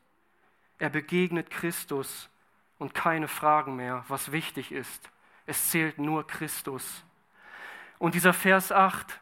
Er 0.77 0.89
begegnet 0.89 1.49
Christus 1.49 2.29
und 2.77 2.93
keine 2.93 3.27
Fragen 3.27 3.75
mehr, 3.75 4.05
was 4.07 4.31
wichtig 4.31 4.71
ist. 4.71 5.09
Es 5.45 5.71
zählt 5.71 5.97
nur 5.97 6.25
Christus. 6.25 7.03
Und 7.97 8.15
dieser 8.15 8.33
Vers 8.33 8.71
8, 8.71 9.19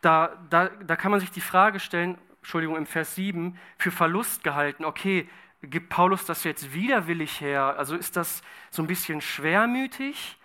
da, 0.00 0.36
da, 0.50 0.68
da 0.68 0.96
kann 0.96 1.10
man 1.10 1.20
sich 1.20 1.30
die 1.30 1.40
Frage 1.40 1.80
stellen, 1.80 2.18
Entschuldigung, 2.38 2.76
im 2.76 2.86
Vers 2.86 3.14
7, 3.14 3.58
für 3.78 3.90
Verlust 3.90 4.44
gehalten. 4.44 4.84
Okay, 4.84 5.28
gibt 5.62 5.88
Paulus 5.88 6.24
das 6.24 6.44
jetzt 6.44 6.72
widerwillig 6.72 7.40
her? 7.40 7.74
Also 7.76 7.96
ist 7.96 8.16
das 8.16 8.42
so 8.70 8.82
ein 8.82 8.86
bisschen 8.86 9.20
schwermütig? 9.20 10.38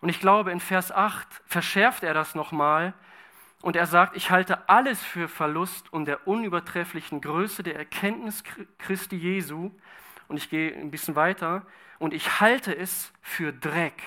Und 0.00 0.08
ich 0.08 0.20
glaube, 0.20 0.52
in 0.52 0.60
Vers 0.60 0.92
8 0.92 1.26
verschärft 1.46 2.02
er 2.02 2.14
das 2.14 2.34
nochmal 2.34 2.94
und 3.62 3.76
er 3.76 3.86
sagt, 3.86 4.16
ich 4.16 4.30
halte 4.30 4.68
alles 4.68 5.02
für 5.02 5.28
Verlust 5.28 5.92
um 5.92 6.04
der 6.04 6.26
unübertrefflichen 6.26 7.20
Größe 7.20 7.62
der 7.62 7.76
Erkenntnis 7.76 8.42
Christi 8.78 9.16
Jesu. 9.16 9.70
Und 10.26 10.36
ich 10.36 10.50
gehe 10.50 10.74
ein 10.74 10.90
bisschen 10.90 11.14
weiter 11.14 11.64
und 12.00 12.12
ich 12.12 12.40
halte 12.40 12.76
es 12.76 13.12
für 13.22 13.52
Dreck. 13.52 14.02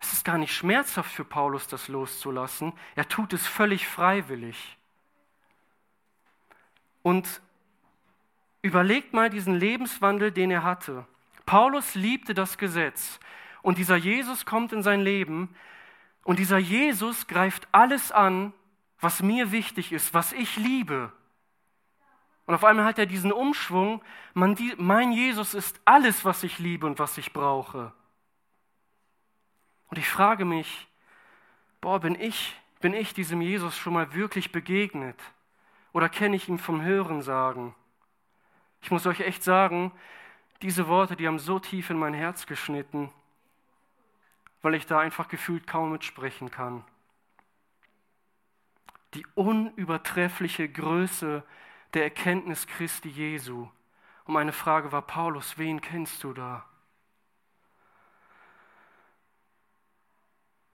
Es 0.00 0.12
ist 0.12 0.24
gar 0.24 0.38
nicht 0.38 0.54
schmerzhaft 0.54 1.12
für 1.12 1.24
Paulus, 1.24 1.66
das 1.66 1.88
loszulassen. 1.88 2.72
Er 2.94 3.08
tut 3.08 3.32
es 3.32 3.46
völlig 3.46 3.86
freiwillig. 3.86 4.76
Und 7.02 7.40
überlegt 8.62 9.12
mal 9.12 9.30
diesen 9.30 9.54
Lebenswandel, 9.54 10.30
den 10.30 10.50
er 10.50 10.62
hatte. 10.62 11.06
Paulus 11.46 11.94
liebte 11.94 12.34
das 12.34 12.58
Gesetz 12.58 13.18
und 13.62 13.78
dieser 13.78 13.96
Jesus 13.96 14.44
kommt 14.44 14.72
in 14.72 14.82
sein 14.82 15.00
Leben 15.00 15.54
und 16.24 16.38
dieser 16.38 16.58
Jesus 16.58 17.26
greift 17.26 17.66
alles 17.72 18.12
an, 18.12 18.52
was 19.00 19.22
mir 19.22 19.52
wichtig 19.52 19.92
ist, 19.92 20.12
was 20.12 20.32
ich 20.32 20.56
liebe. 20.56 21.12
Und 22.46 22.54
auf 22.54 22.64
einmal 22.64 22.84
hat 22.84 22.98
er 22.98 23.06
diesen 23.06 23.32
Umschwung, 23.32 24.02
mein 24.34 25.12
Jesus 25.12 25.54
ist 25.54 25.80
alles, 25.84 26.24
was 26.24 26.42
ich 26.42 26.58
liebe 26.58 26.86
und 26.86 26.98
was 26.98 27.16
ich 27.18 27.32
brauche. 27.32 27.92
Und 29.88 29.98
ich 29.98 30.08
frage 30.08 30.44
mich, 30.44 30.86
boah, 31.80 32.00
bin 32.00 32.20
ich, 32.20 32.54
bin 32.80 32.94
ich 32.94 33.14
diesem 33.14 33.40
Jesus 33.40 33.76
schon 33.76 33.94
mal 33.94 34.14
wirklich 34.14 34.52
begegnet? 34.52 35.18
Oder 35.92 36.08
kenne 36.08 36.36
ich 36.36 36.48
ihn 36.48 36.58
vom 36.58 36.82
Hören 36.82 37.22
sagen? 37.22 37.74
Ich 38.82 38.90
muss 38.90 39.06
euch 39.06 39.20
echt 39.20 39.42
sagen, 39.42 39.92
diese 40.62 40.88
Worte, 40.88 41.16
die 41.16 41.26
haben 41.26 41.38
so 41.38 41.58
tief 41.58 41.90
in 41.90 41.98
mein 41.98 42.14
Herz 42.14 42.46
geschnitten, 42.46 43.10
weil 44.62 44.74
ich 44.74 44.86
da 44.86 44.98
einfach 44.98 45.28
gefühlt 45.28 45.66
kaum 45.66 45.92
mitsprechen 45.92 46.50
kann. 46.50 46.84
Die 49.14 49.26
unübertreffliche 49.34 50.68
Größe 50.68 51.42
der 51.94 52.02
Erkenntnis 52.04 52.66
Christi 52.66 53.08
Jesu. 53.08 53.68
Und 54.24 54.34
meine 54.34 54.52
Frage 54.52 54.92
war, 54.92 55.02
Paulus, 55.02 55.56
wen 55.56 55.80
kennst 55.80 56.22
du 56.22 56.32
da? 56.34 56.66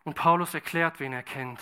Und 0.04 0.14
Paulus 0.14 0.54
erklärt, 0.54 1.00
wen 1.00 1.12
er 1.12 1.22
kennt. 1.22 1.60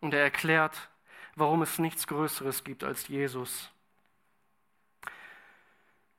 Und 0.00 0.14
er 0.14 0.22
erklärt, 0.22 0.88
warum 1.34 1.62
es 1.62 1.78
nichts 1.78 2.06
Größeres 2.06 2.64
gibt 2.64 2.82
als 2.82 3.08
Jesus. 3.08 3.70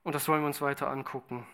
Und 0.04 0.14
das 0.14 0.28
wollen 0.28 0.42
wir 0.42 0.48
uns 0.48 0.62
weiter 0.62 0.90
angucken. 0.90 1.46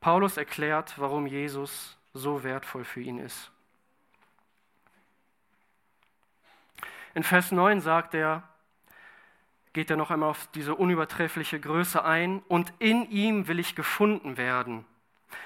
Paulus 0.00 0.36
erklärt, 0.36 0.98
warum 0.98 1.26
Jesus 1.26 1.98
so 2.14 2.42
wertvoll 2.42 2.84
für 2.84 3.00
ihn 3.00 3.18
ist. 3.18 3.50
In 7.14 7.22
Vers 7.22 7.52
9 7.52 7.80
sagt 7.80 8.14
er, 8.14 8.48
geht 9.72 9.90
er 9.90 9.96
noch 9.96 10.10
einmal 10.10 10.30
auf 10.30 10.48
diese 10.54 10.74
unübertreffliche 10.74 11.60
Größe 11.60 12.04
ein, 12.04 12.40
und 12.48 12.72
in 12.78 13.10
ihm 13.10 13.48
will 13.48 13.58
ich 13.58 13.74
gefunden 13.74 14.36
werden. 14.36 14.84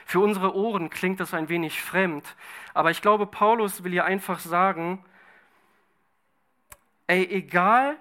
Für 0.05 0.21
unsere 0.21 0.55
Ohren 0.55 0.91
klingt 0.91 1.21
das 1.21 1.35
ein 1.35 1.49
wenig 1.49 1.83
fremd, 1.83 2.37
aber 2.75 2.91
ich 2.91 3.03
glaube, 3.03 3.27
Paulus 3.27 3.85
will 3.85 3.93
hier 3.93 4.05
einfach 4.05 4.39
sagen, 4.39 5.05
ey, 7.07 7.27
egal 7.31 7.97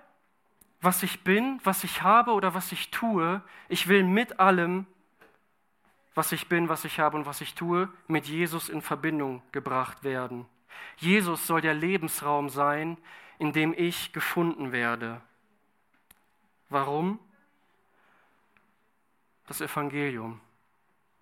was 0.82 1.02
ich 1.04 1.24
bin, 1.24 1.60
was 1.63 1.84
ich 1.84 2.04
habe 2.04 2.32
oder 2.32 2.54
was 2.54 2.71
ich 2.71 2.91
tue, 2.91 3.41
ich 3.69 3.88
will 3.88 4.04
mit 4.04 4.39
allem, 4.39 4.86
was 6.13 6.32
ich 6.32 6.48
bin, 6.48 6.69
was 6.69 6.86
ich 6.86 7.00
habe 7.00 7.17
und 7.17 7.26
was 7.26 7.41
ich 7.41 7.56
tue, 7.56 7.89
mit 8.08 8.28
Jesus 8.28 8.69
in 8.69 8.82
Verbindung 8.82 9.41
gebracht 9.52 10.04
werden. 10.04 10.45
Jesus 10.98 11.48
soll 11.48 11.62
der 11.62 11.74
Lebensraum 11.74 12.50
sein, 12.50 12.98
in 13.39 13.52
dem 13.52 13.74
ich 13.76 14.13
gefunden 14.13 14.71
werde. 14.71 15.21
Warum? 16.69 17.19
Das 19.48 19.62
Evangelium. 19.62 20.39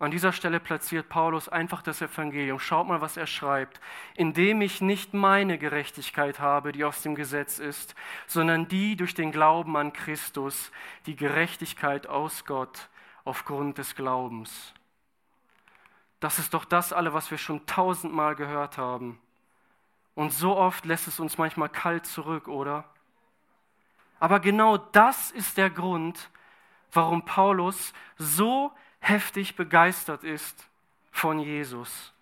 An 0.04 0.12
dieser 0.12 0.34
Stelle 0.34 0.60
platziert 0.60 1.08
Paulus 1.08 1.48
einfach 1.48 1.82
das 1.82 2.02
Evangelium. 2.02 2.60
Schaut 2.60 2.90
mal, 2.90 3.00
was 3.00 3.16
er 3.16 3.26
schreibt. 3.26 3.80
Indem 4.16 4.62
ich 4.62 4.82
nicht 4.82 5.14
meine 5.14 5.58
Gerechtigkeit 5.58 6.42
habe, 6.42 6.74
die 6.74 6.84
aus 6.84 7.04
dem 7.04 7.16
Gesetz 7.16 7.58
ist, 7.58 7.96
sondern 8.28 8.68
die 8.68 8.98
durch 8.98 9.14
den 9.14 9.32
Glauben 9.32 9.78
an 9.78 9.94
Christus, 9.94 10.74
die 11.06 11.16
Gerechtigkeit 11.16 12.06
aus 12.06 12.44
Gott 12.44 12.90
aufgrund 13.24 13.78
des 13.78 13.96
Glaubens. 13.96 14.74
Das 16.20 16.38
ist 16.38 16.54
doch 16.54 16.66
das 16.66 16.92
alle, 16.92 17.14
was 17.14 17.32
wir 17.32 17.38
schon 17.38 17.66
tausendmal 17.66 18.36
gehört 18.36 18.78
haben. 18.78 19.22
Und 20.16 20.34
so 20.34 20.58
oft 20.58 20.84
lässt 20.84 21.08
es 21.08 21.22
uns 21.22 21.38
manchmal 21.38 21.70
kalt 21.70 22.06
zurück, 22.06 22.50
oder? 22.50 22.84
Aber 24.20 24.42
genau 24.42 24.76
das 24.76 25.32
ist 25.32 25.56
der 25.56 25.70
Grund, 25.70 26.30
warum 26.92 27.24
Paulus 27.24 27.94
so 28.18 28.74
heftig 29.04 29.56
begeistert 29.56 30.24
ist 30.24 30.66
von 31.12 31.38
Jesus. 31.38 32.14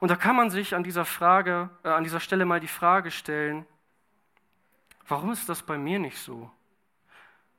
Und 0.00 0.10
da 0.10 0.16
kann 0.16 0.34
man 0.34 0.50
sich 0.50 0.74
an 0.74 0.82
dieser 0.82 1.04
Frage, 1.04 1.70
äh, 1.84 1.88
an 1.88 2.04
dieser 2.04 2.20
Stelle 2.20 2.44
mal 2.44 2.60
die 2.60 2.68
Frage 2.68 3.10
stellen, 3.10 3.64
warum 5.06 5.30
ist 5.30 5.48
das 5.48 5.62
bei 5.62 5.78
mir 5.78 6.00
nicht 6.00 6.18
so? 6.18 6.50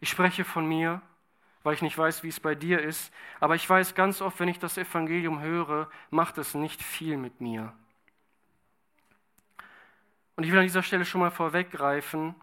Ich 0.02 0.10
spreche 0.10 0.44
von 0.44 0.68
mir, 0.68 1.02
weil 1.64 1.74
ich 1.74 1.82
nicht 1.82 1.98
weiß, 1.98 2.24
wie 2.24 2.28
es 2.28 2.42
bei 2.42 2.56
dir 2.56 2.82
ist, 2.82 3.12
aber 3.40 3.56
ich 3.56 3.68
weiß 3.68 3.96
ganz 3.96 4.22
oft, 4.22 4.40
wenn 4.40 4.50
ich 4.50 4.60
das 4.60 4.78
Evangelium 4.78 5.40
höre, 5.40 5.90
macht 6.10 6.38
es 6.38 6.54
nicht 6.54 6.84
viel 6.84 7.16
mit 7.16 7.40
mir. 7.40 7.74
Und 10.36 10.44
ich 10.44 10.52
will 10.52 10.60
an 10.60 10.66
dieser 10.66 10.84
Stelle 10.84 11.06
schon 11.06 11.22
mal 11.22 11.32
vorweggreifen, 11.32 12.36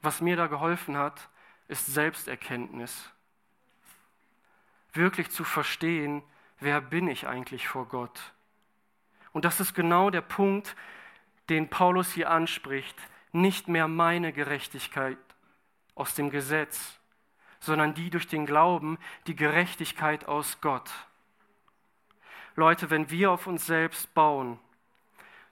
was 0.00 0.20
mir 0.20 0.36
da 0.36 0.46
geholfen 0.46 0.96
hat, 0.96 1.28
ist 1.66 1.86
Selbsterkenntnis 1.86 3.10
wirklich 4.96 5.30
zu 5.30 5.44
verstehen, 5.44 6.22
wer 6.60 6.80
bin 6.80 7.08
ich 7.08 7.26
eigentlich 7.26 7.68
vor 7.68 7.86
Gott. 7.88 8.34
Und 9.32 9.44
das 9.44 9.60
ist 9.60 9.74
genau 9.74 10.10
der 10.10 10.20
Punkt, 10.20 10.76
den 11.48 11.68
Paulus 11.68 12.12
hier 12.12 12.30
anspricht. 12.30 12.96
Nicht 13.32 13.68
mehr 13.68 13.88
meine 13.88 14.32
Gerechtigkeit 14.32 15.18
aus 15.94 16.14
dem 16.14 16.30
Gesetz, 16.30 17.00
sondern 17.60 17.94
die 17.94 18.10
durch 18.10 18.28
den 18.28 18.46
Glauben, 18.46 18.98
die 19.26 19.36
Gerechtigkeit 19.36 20.26
aus 20.26 20.60
Gott. 20.60 20.90
Leute, 22.56 22.90
wenn 22.90 23.10
wir 23.10 23.32
auf 23.32 23.46
uns 23.46 23.66
selbst 23.66 24.14
bauen, 24.14 24.58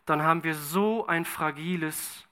dann 0.06 0.22
haben 0.22 0.44
wir 0.44 0.54
so 0.54 1.06
ein 1.06 1.24
fragiles, 1.24 2.26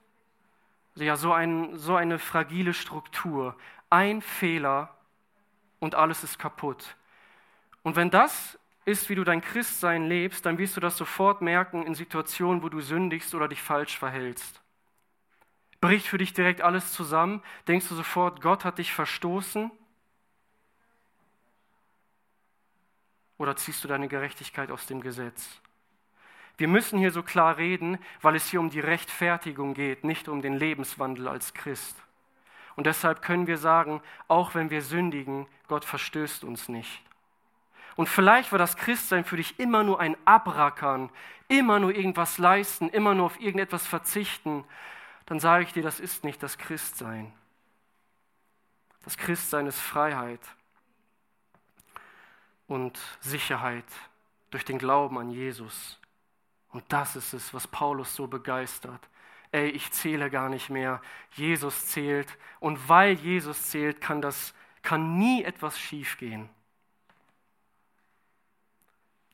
ja, 0.95 1.17
so, 1.17 1.33
ein, 1.33 1.77
so 1.77 1.97
eine 1.97 2.19
fragile 2.19 2.75
Struktur. 2.75 3.57
Ein 3.91 4.23
Fehler 4.23 4.95
und 5.81 5.95
alles 5.95 6.23
ist 6.23 6.39
kaputt. 6.39 6.97
Und 7.83 7.97
wenn 7.97 8.11
das 8.11 8.59
ist, 8.85 9.09
wie 9.09 9.15
du 9.15 9.25
dein 9.25 9.41
Christsein 9.41 10.07
lebst, 10.07 10.45
dann 10.47 10.59
wirst 10.59 10.77
du 10.77 10.81
das 10.81 10.97
sofort 10.97 11.43
merken 11.43 11.87
in 11.87 11.95
Situationen, 11.95 12.63
wo 12.63 12.69
du 12.69 12.81
sündigst 12.81 13.35
oder 13.35 13.49
dich 13.49 13.63
falsch 13.63 13.99
verhältst. 13.99 14.61
Bricht 15.81 16.07
für 16.07 16.19
dich 16.19 16.35
direkt 16.35 16.61
alles 16.61 16.93
zusammen? 16.93 17.43
Denkst 17.67 17.89
du 17.89 17.95
sofort, 17.95 18.43
Gott 18.43 18.65
hat 18.65 18.79
dich 18.79 18.93
verstoßen? 18.93 19.71
Oder 23.39 23.57
ziehst 23.57 23.83
du 23.83 23.89
deine 23.89 24.09
Gerechtigkeit 24.09 24.71
aus 24.71 24.87
dem 24.87 25.01
Gesetz? 25.01 25.61
Wir 26.59 26.69
müssen 26.69 26.99
hier 26.99 27.11
so 27.11 27.23
klar 27.23 27.57
reden, 27.57 27.99
weil 28.21 28.37
es 28.37 28.51
hier 28.51 28.61
um 28.61 28.69
die 28.69 28.81
Rechtfertigung 28.81 29.73
geht, 29.73 30.05
nicht 30.05 30.29
um 30.29 30.43
den 30.43 30.53
Lebenswandel 30.53 31.27
als 31.27 31.55
Christ. 31.55 31.97
Und 32.77 32.85
deshalb 32.87 33.23
können 33.23 33.47
wir 33.47 33.57
sagen, 33.57 34.03
auch 34.29 34.55
wenn 34.55 34.69
wir 34.69 34.83
sündigen, 34.83 35.47
Gott 35.69 35.87
verstößt 35.87 36.45
uns 36.45 36.69
nicht. 36.69 37.03
Und 37.97 38.09
vielleicht 38.09 38.53
war 38.53 38.59
das 38.59 38.77
Christsein 38.77 39.25
für 39.25 39.37
dich 39.37 39.59
immer 39.59 39.83
nur 39.83 40.01
ein 40.01 40.17
Abrackern, 40.25 41.11
immer 41.49 41.79
nur 41.79 41.95
irgendwas 41.95 42.39
leisten, 42.39 42.89
immer 42.89 43.15
nur 43.15 43.27
auf 43.27 43.41
irgendetwas 43.41 43.87
verzichten. 43.87 44.65
Dann 45.27 45.41
sage 45.41 45.65
ich 45.65 45.73
dir, 45.73 45.83
das 45.83 46.01
ist 46.01 46.25
nicht 46.25 46.43
das 46.43 46.59
Christsein. 46.59 47.33
Das 49.05 49.17
Christsein 49.17 49.67
ist 49.67 49.81
Freiheit 49.81 50.41
und 52.67 52.99
Sicherheit 53.21 53.85
durch 54.51 54.65
den 54.65 54.79
Glauben 54.79 55.19
an 55.19 55.31
Jesus. 55.31 55.99
Und 56.71 56.85
das 56.89 57.17
ist 57.17 57.33
es, 57.33 57.53
was 57.53 57.67
Paulus 57.67 58.15
so 58.15 58.27
begeistert. 58.27 59.01
ey, 59.53 59.69
ich 59.71 59.91
zähle 59.91 60.31
gar 60.31 60.49
nicht 60.49 60.71
mehr, 60.71 61.03
Jesus 61.33 61.87
zählt. 61.87 62.39
Und 62.61 62.89
weil 62.89 63.15
Jesus 63.15 63.71
zählt, 63.71 64.01
kann, 64.01 64.23
das, 64.23 64.55
kann 64.83 65.19
nie 65.19 65.43
etwas 65.43 65.79
schiefgehen. 65.79 66.49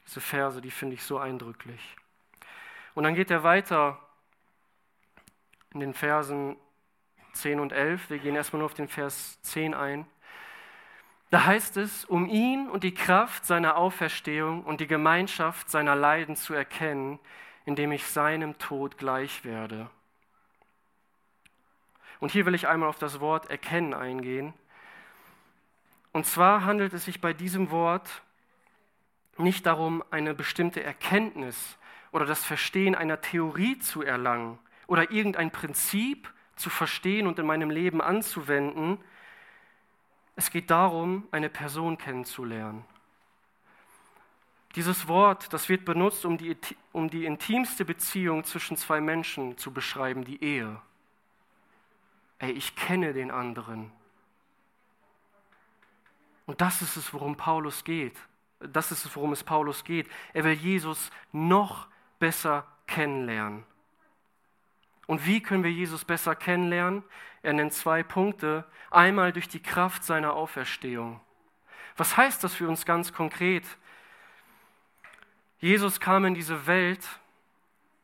Diese 0.06 0.20
Verse, 0.20 0.60
die 0.60 0.70
finde 0.70 0.94
ich 0.94 1.02
so 1.02 1.18
eindrücklich. 1.18 1.96
Und 2.94 3.04
dann 3.04 3.14
geht 3.14 3.30
er 3.30 3.42
weiter 3.42 3.98
in 5.74 5.80
den 5.80 5.94
Versen 5.94 6.56
10 7.32 7.60
und 7.60 7.72
11. 7.72 8.10
Wir 8.10 8.18
gehen 8.18 8.34
erstmal 8.34 8.58
nur 8.60 8.66
auf 8.66 8.74
den 8.74 8.88
Vers 8.88 9.40
10 9.42 9.74
ein. 9.74 10.06
Da 11.30 11.44
heißt 11.44 11.76
es, 11.76 12.04
um 12.04 12.26
ihn 12.28 12.68
und 12.68 12.84
die 12.84 12.94
Kraft 12.94 13.44
seiner 13.44 13.76
Auferstehung 13.76 14.64
und 14.64 14.80
die 14.80 14.86
Gemeinschaft 14.86 15.68
seiner 15.68 15.96
Leiden 15.96 16.36
zu 16.36 16.54
erkennen, 16.54 17.18
indem 17.64 17.92
ich 17.92 18.06
seinem 18.06 18.56
Tod 18.58 18.96
gleich 18.96 19.44
werde. 19.44 19.90
Und 22.20 22.30
hier 22.30 22.46
will 22.46 22.54
ich 22.54 22.68
einmal 22.68 22.88
auf 22.88 22.98
das 22.98 23.20
Wort 23.20 23.50
erkennen 23.50 23.92
eingehen. 23.92 24.54
Und 26.12 26.24
zwar 26.24 26.64
handelt 26.64 26.94
es 26.94 27.04
sich 27.04 27.20
bei 27.20 27.34
diesem 27.34 27.70
Wort 27.70 28.22
nicht 29.38 29.66
darum, 29.66 30.02
eine 30.10 30.34
bestimmte 30.34 30.82
Erkenntnis 30.82 31.76
oder 32.12 32.24
das 32.24 32.44
Verstehen 32.44 32.94
einer 32.94 33.20
Theorie 33.20 33.78
zu 33.78 34.02
erlangen 34.02 34.58
oder 34.86 35.10
irgendein 35.10 35.50
Prinzip 35.50 36.32
zu 36.56 36.70
verstehen 36.70 37.26
und 37.26 37.38
in 37.38 37.46
meinem 37.46 37.70
Leben 37.70 38.00
anzuwenden, 38.00 38.98
es 40.36 40.50
geht 40.50 40.70
darum, 40.70 41.26
eine 41.30 41.48
Person 41.48 41.96
kennenzulernen. 41.96 42.84
Dieses 44.74 45.08
Wort, 45.08 45.50
das 45.54 45.70
wird 45.70 45.86
benutzt, 45.86 46.26
um 46.26 46.36
die, 46.36 46.54
um 46.92 47.08
die 47.08 47.24
intimste 47.24 47.86
Beziehung 47.86 48.44
zwischen 48.44 48.76
zwei 48.76 49.00
Menschen 49.00 49.56
zu 49.56 49.72
beschreiben, 49.72 50.24
die 50.24 50.42
Ehe. 50.44 50.80
Ey, 52.38 52.52
ich 52.52 52.76
kenne 52.76 53.14
den 53.14 53.30
anderen. 53.30 53.90
Und 56.44 56.60
das 56.60 56.82
ist 56.82 56.96
es, 56.96 57.14
worum 57.14 57.36
Paulus 57.36 57.84
geht. 57.84 58.16
Das 58.60 58.90
ist 58.90 59.04
es, 59.04 59.14
worum 59.16 59.32
es 59.32 59.44
Paulus 59.44 59.84
geht. 59.84 60.08
Er 60.32 60.44
will 60.44 60.52
Jesus 60.52 61.10
noch 61.32 61.88
besser 62.18 62.66
kennenlernen. 62.86 63.64
Und 65.06 65.26
wie 65.26 65.40
können 65.40 65.62
wir 65.62 65.72
Jesus 65.72 66.04
besser 66.04 66.34
kennenlernen? 66.34 67.04
Er 67.42 67.52
nennt 67.52 67.72
zwei 67.72 68.02
Punkte. 68.02 68.64
Einmal 68.90 69.32
durch 69.32 69.48
die 69.48 69.62
Kraft 69.62 70.04
seiner 70.04 70.34
Auferstehung. 70.34 71.20
Was 71.96 72.16
heißt 72.16 72.42
das 72.42 72.54
für 72.54 72.68
uns 72.68 72.84
ganz 72.84 73.12
konkret? 73.12 73.64
Jesus 75.58 76.00
kam 76.00 76.24
in 76.24 76.34
diese 76.34 76.66
Welt 76.66 77.06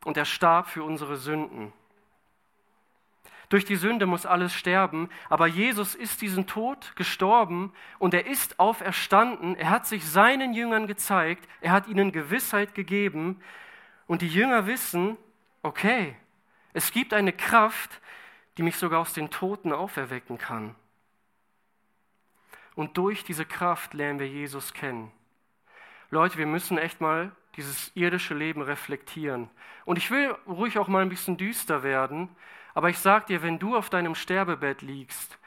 und 0.05 0.17
er 0.17 0.25
starb 0.25 0.69
für 0.69 0.83
unsere 0.83 1.17
Sünden. 1.17 1.73
Durch 3.53 3.65
die 3.65 3.75
Sünde 3.75 4.07
muss 4.07 4.25
alles 4.25 4.51
sterben, 4.51 5.11
aber 5.29 5.45
Jesus 5.45 5.93
ist 5.93 6.23
diesen 6.23 6.47
Tod 6.47 6.95
gestorben 6.95 7.71
und 7.99 8.15
er 8.15 8.25
ist 8.25 8.59
auferstanden. 8.59 9.55
Er 9.55 9.69
hat 9.69 9.85
sich 9.85 10.09
seinen 10.09 10.55
Jüngern 10.55 10.87
gezeigt, 10.87 11.47
er 11.61 11.71
hat 11.71 11.87
ihnen 11.87 12.11
Gewissheit 12.11 12.73
gegeben 12.73 13.39
und 14.07 14.23
die 14.23 14.27
Jünger 14.27 14.65
wissen, 14.65 15.17
okay, 15.61 16.15
es 16.73 16.91
gibt 16.91 17.13
eine 17.13 17.31
Kraft, 17.31 18.01
die 18.57 18.63
mich 18.63 18.75
sogar 18.75 19.01
aus 19.01 19.13
den 19.13 19.29
Toten 19.29 19.71
auferwecken 19.71 20.39
kann. 20.39 20.73
Und 22.73 22.97
durch 22.97 23.23
diese 23.23 23.45
Kraft 23.45 23.93
lernen 23.93 24.17
wir 24.17 24.27
Jesus 24.27 24.73
kennen. 24.73 25.11
Leute, 26.09 26.39
wir 26.39 26.47
müssen 26.47 26.79
echt 26.79 27.01
mal 27.01 27.31
dieses 27.55 27.91
irdische 27.93 28.33
Leben 28.33 28.63
reflektieren. 28.63 29.47
Und 29.85 29.99
ich 29.99 30.09
will 30.09 30.35
ruhig 30.47 30.79
auch 30.79 30.87
mal 30.87 31.03
ein 31.03 31.09
bisschen 31.09 31.37
düster 31.37 31.83
werden, 31.83 32.35
aber 32.73 32.89
ich 32.89 32.99
sage 32.99 33.25
dir, 33.25 33.41
wenn 33.41 33.59
du 33.59 33.75
auf 33.75 33.89
deinem 33.89 34.15
Sterbebett 34.15 34.81
liegst, 34.81 35.37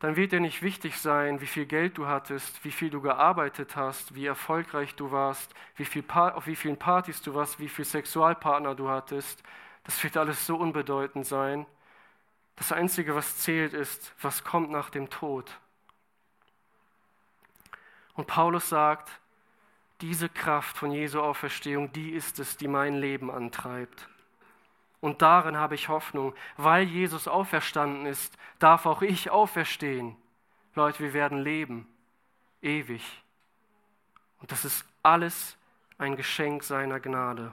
dann 0.00 0.16
wird 0.16 0.32
dir 0.32 0.40
nicht 0.40 0.62
wichtig 0.62 0.98
sein, 0.98 1.40
wie 1.40 1.46
viel 1.46 1.66
Geld 1.66 1.96
du 1.96 2.06
hattest, 2.06 2.64
wie 2.64 2.70
viel 2.70 2.90
du 2.90 3.00
gearbeitet 3.00 3.76
hast, 3.76 4.14
wie 4.14 4.26
erfolgreich 4.26 4.94
du 4.96 5.12
warst, 5.12 5.54
wie 5.76 5.84
viel 5.84 6.04
auf 6.10 6.46
wie 6.46 6.56
vielen 6.56 6.76
Partys 6.76 7.22
du 7.22 7.34
warst, 7.34 7.58
wie 7.58 7.68
viele 7.68 7.86
Sexualpartner 7.86 8.74
du 8.74 8.88
hattest, 8.88 9.42
das 9.84 10.02
wird 10.02 10.16
alles 10.16 10.46
so 10.46 10.56
unbedeutend 10.56 11.26
sein. 11.26 11.66
Das 12.56 12.72
Einzige, 12.72 13.14
was 13.14 13.38
zählt, 13.38 13.72
ist, 13.72 14.14
was 14.20 14.44
kommt 14.44 14.70
nach 14.70 14.90
dem 14.90 15.10
Tod. 15.10 15.50
Und 18.14 18.26
Paulus 18.26 18.68
sagt, 18.68 19.10
diese 20.00 20.28
Kraft 20.28 20.76
von 20.76 20.90
Jesu 20.90 21.20
Auferstehung, 21.20 21.92
die 21.92 22.10
ist 22.10 22.38
es, 22.38 22.56
die 22.56 22.68
mein 22.68 22.94
Leben 22.94 23.30
antreibt. 23.30 24.08
Und 25.04 25.20
darin 25.20 25.58
habe 25.58 25.74
ich 25.74 25.90
Hoffnung. 25.90 26.34
Weil 26.56 26.84
Jesus 26.84 27.28
auferstanden 27.28 28.06
ist, 28.06 28.38
darf 28.58 28.86
auch 28.86 29.02
ich 29.02 29.28
auferstehen. 29.28 30.16
Leute, 30.74 31.00
wir 31.00 31.12
werden 31.12 31.36
leben. 31.36 31.86
Ewig. 32.62 33.22
Und 34.40 34.50
das 34.50 34.64
ist 34.64 34.86
alles 35.02 35.58
ein 35.98 36.16
Geschenk 36.16 36.62
seiner 36.62 37.00
Gnade. 37.00 37.52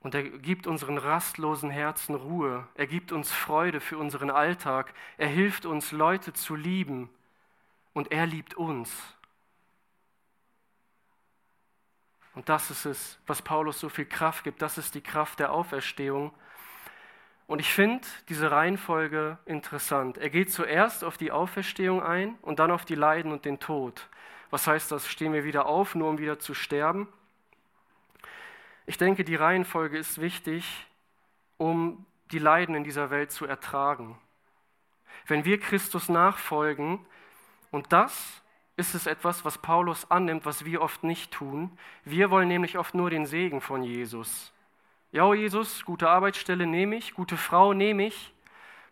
Und 0.00 0.16
er 0.16 0.24
gibt 0.24 0.66
unseren 0.66 0.98
rastlosen 0.98 1.70
Herzen 1.70 2.16
Ruhe. 2.16 2.66
Er 2.74 2.88
gibt 2.88 3.12
uns 3.12 3.30
Freude 3.30 3.78
für 3.78 3.98
unseren 3.98 4.30
Alltag. 4.30 4.94
Er 5.16 5.28
hilft 5.28 5.64
uns, 5.64 5.92
Leute 5.92 6.32
zu 6.32 6.56
lieben. 6.56 7.08
Und 7.92 8.10
er 8.10 8.26
liebt 8.26 8.54
uns. 8.54 9.16
Und 12.38 12.48
das 12.48 12.70
ist 12.70 12.84
es, 12.84 13.18
was 13.26 13.42
Paulus 13.42 13.80
so 13.80 13.88
viel 13.88 14.04
Kraft 14.04 14.44
gibt. 14.44 14.62
Das 14.62 14.78
ist 14.78 14.94
die 14.94 15.00
Kraft 15.00 15.40
der 15.40 15.50
Auferstehung. 15.52 16.32
Und 17.48 17.58
ich 17.58 17.74
finde 17.74 18.06
diese 18.28 18.52
Reihenfolge 18.52 19.38
interessant. 19.44 20.18
Er 20.18 20.30
geht 20.30 20.52
zuerst 20.52 21.02
auf 21.02 21.16
die 21.16 21.32
Auferstehung 21.32 22.00
ein 22.00 22.38
und 22.42 22.60
dann 22.60 22.70
auf 22.70 22.84
die 22.84 22.94
Leiden 22.94 23.32
und 23.32 23.44
den 23.44 23.58
Tod. 23.58 24.08
Was 24.50 24.68
heißt 24.68 24.92
das? 24.92 25.08
Stehen 25.08 25.32
wir 25.32 25.42
wieder 25.42 25.66
auf, 25.66 25.96
nur 25.96 26.08
um 26.08 26.18
wieder 26.18 26.38
zu 26.38 26.54
sterben? 26.54 27.08
Ich 28.86 28.98
denke, 28.98 29.24
die 29.24 29.34
Reihenfolge 29.34 29.98
ist 29.98 30.20
wichtig, 30.20 30.86
um 31.56 32.06
die 32.30 32.38
Leiden 32.38 32.76
in 32.76 32.84
dieser 32.84 33.10
Welt 33.10 33.32
zu 33.32 33.46
ertragen. 33.46 34.16
Wenn 35.26 35.44
wir 35.44 35.58
Christus 35.58 36.08
nachfolgen, 36.08 37.04
und 37.72 37.92
das 37.92 38.40
ist 38.78 38.94
es 38.94 39.06
etwas, 39.06 39.44
was 39.44 39.58
Paulus 39.58 40.10
annimmt, 40.10 40.46
was 40.46 40.64
wir 40.64 40.80
oft 40.80 41.02
nicht 41.02 41.32
tun. 41.32 41.76
Wir 42.04 42.30
wollen 42.30 42.48
nämlich 42.48 42.78
oft 42.78 42.94
nur 42.94 43.10
den 43.10 43.26
Segen 43.26 43.60
von 43.60 43.82
Jesus. 43.82 44.52
Ja, 45.10 45.34
Jesus, 45.34 45.84
gute 45.84 46.08
Arbeitsstelle 46.08 46.64
nehme 46.64 46.96
ich, 46.96 47.14
gute 47.14 47.36
Frau 47.36 47.74
nehme 47.74 48.06
ich. 48.06 48.32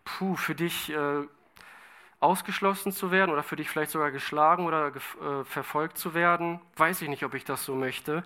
Puh, 0.03 0.35
für 0.35 0.55
dich 0.55 0.91
äh, 0.91 1.23
ausgeschlossen 2.19 2.91
zu 2.91 3.11
werden 3.11 3.31
oder 3.31 3.43
für 3.43 3.55
dich 3.55 3.69
vielleicht 3.69 3.91
sogar 3.91 4.11
geschlagen 4.11 4.65
oder 4.65 4.87
äh, 4.87 5.45
verfolgt 5.45 5.97
zu 5.97 6.13
werden, 6.13 6.59
weiß 6.75 7.01
ich 7.01 7.09
nicht, 7.09 7.23
ob 7.23 7.33
ich 7.33 7.45
das 7.45 7.63
so 7.63 7.73
möchte. 7.73 8.23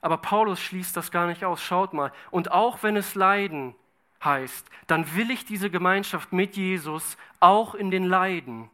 Aber 0.00 0.18
Paulus 0.18 0.60
schließt 0.60 0.96
das 0.96 1.10
gar 1.10 1.26
nicht 1.26 1.44
aus. 1.44 1.60
Schaut 1.60 1.94
mal. 1.94 2.12
Und 2.30 2.52
auch 2.52 2.84
wenn 2.84 2.96
es 2.96 3.16
Leiden 3.16 3.74
heißt, 4.22 4.68
dann 4.86 5.16
will 5.16 5.32
ich 5.32 5.44
diese 5.44 5.68
Gemeinschaft 5.68 6.32
mit 6.32 6.56
Jesus 6.56 7.16
auch 7.40 7.74
in 7.74 7.90
den 7.90 8.04
Leiden. 8.04 8.70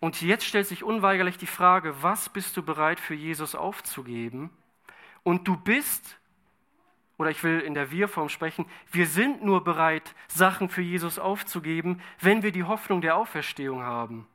Und 0.00 0.22
jetzt 0.22 0.44
stellt 0.44 0.66
sich 0.66 0.84
unweigerlich 0.84 1.38
die 1.38 1.46
Frage, 1.46 2.02
was 2.02 2.28
bist 2.28 2.56
du 2.56 2.62
bereit 2.62 3.00
für 3.00 3.14
Jesus 3.14 3.54
aufzugeben? 3.54 4.50
Und 5.24 5.48
du 5.48 5.56
bist, 5.56 6.18
oder 7.16 7.30
ich 7.30 7.42
will 7.42 7.60
in 7.60 7.74
der 7.74 7.90
Wir-Form 7.90 8.28
sprechen, 8.28 8.66
wir 8.92 9.06
sind 9.06 9.42
nur 9.42 9.64
bereit, 9.64 10.14
Sachen 10.28 10.68
für 10.68 10.82
Jesus 10.82 11.18
aufzugeben, 11.18 12.00
wenn 12.20 12.42
wir 12.42 12.52
die 12.52 12.64
Hoffnung 12.64 13.00
der 13.00 13.16
Auferstehung 13.16 13.82
haben. 13.82 14.26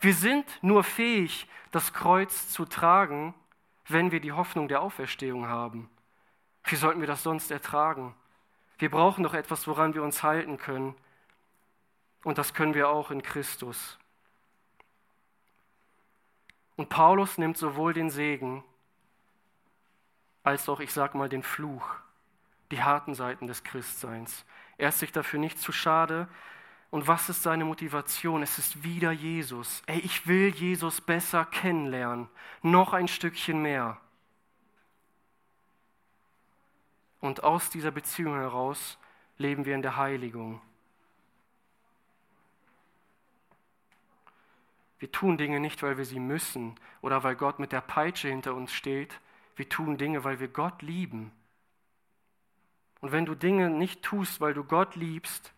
Wir 0.00 0.14
sind 0.14 0.46
nur 0.62 0.84
fähig, 0.84 1.48
das 1.70 1.92
Kreuz 1.92 2.48
zu 2.50 2.64
tragen, 2.64 3.34
wenn 3.88 4.12
wir 4.12 4.20
die 4.20 4.32
Hoffnung 4.32 4.68
der 4.68 4.80
Auferstehung 4.80 5.48
haben? 5.48 5.90
Wie 6.64 6.76
sollten 6.76 7.00
wir 7.00 7.06
das 7.06 7.22
sonst 7.22 7.50
ertragen? 7.50 8.14
Wir 8.78 8.90
brauchen 8.90 9.24
doch 9.24 9.34
etwas, 9.34 9.66
woran 9.66 9.94
wir 9.94 10.02
uns 10.02 10.22
halten 10.22 10.56
können. 10.56 10.94
Und 12.22 12.38
das 12.38 12.54
können 12.54 12.74
wir 12.74 12.88
auch 12.88 13.10
in 13.10 13.22
Christus. 13.22 13.98
Und 16.76 16.88
Paulus 16.88 17.38
nimmt 17.38 17.56
sowohl 17.56 17.92
den 17.92 18.10
Segen 18.10 18.64
als 20.42 20.68
auch, 20.68 20.80
ich 20.80 20.92
sage 20.92 21.16
mal, 21.16 21.28
den 21.28 21.42
Fluch, 21.42 21.88
die 22.70 22.82
harten 22.82 23.14
Seiten 23.14 23.46
des 23.46 23.64
Christseins. 23.64 24.44
Er 24.76 24.88
ist 24.88 24.98
sich 24.98 25.12
dafür 25.12 25.38
nicht 25.38 25.58
zu 25.58 25.72
schade, 25.72 26.28
und 26.94 27.08
was 27.08 27.28
ist 27.28 27.42
seine 27.42 27.64
Motivation? 27.64 28.44
Es 28.44 28.56
ist 28.56 28.84
wieder 28.84 29.10
Jesus. 29.10 29.82
Ey, 29.86 29.98
ich 29.98 30.28
will 30.28 30.54
Jesus 30.54 31.00
besser 31.00 31.44
kennenlernen. 31.44 32.28
Noch 32.62 32.92
ein 32.92 33.08
Stückchen 33.08 33.60
mehr. 33.60 34.00
Und 37.18 37.42
aus 37.42 37.68
dieser 37.68 37.90
Beziehung 37.90 38.34
heraus 38.34 38.96
leben 39.38 39.64
wir 39.64 39.74
in 39.74 39.82
der 39.82 39.96
Heiligung. 39.96 40.60
Wir 44.98 45.10
tun 45.10 45.36
Dinge 45.36 45.60
nicht, 45.60 45.82
weil 45.82 45.98
wir 45.98 46.04
sie 46.04 46.20
müssen 46.20 46.74
oder 47.02 47.22
weil 47.24 47.36
Gott 47.36 47.58
mit 47.58 47.72
der 47.72 47.80
Peitsche 47.80 48.28
hinter 48.28 48.54
uns 48.54 48.72
steht. 48.72 49.20
wir 49.56 49.68
tun 49.68 49.98
Dinge, 49.98 50.24
weil 50.24 50.40
wir 50.40 50.48
Gott 50.48 50.82
lieben. 50.82 51.30
Und 53.00 53.12
wenn 53.12 53.26
du 53.26 53.34
Dinge 53.34 53.70
nicht 53.70 54.02
tust, 54.02 54.40
weil 54.40 54.54
du 54.54 54.64
Gott 54.64 54.96
liebst, 54.96 55.52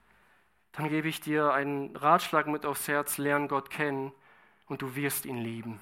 dann 0.73 0.89
gebe 0.89 1.09
ich 1.09 1.21
dir 1.21 1.53
einen 1.53 1.97
Ratschlag 1.97 2.47
mit 2.49 2.67
aufs 2.67 2.89
Herz, 2.89 3.19
lern 3.19 3.49
Gott 3.49 3.71
kennen 3.71 4.13
und 4.67 4.83
du 4.83 4.95
wirst 4.95 5.25
ihn 5.25 5.39
lieben. 5.39 5.81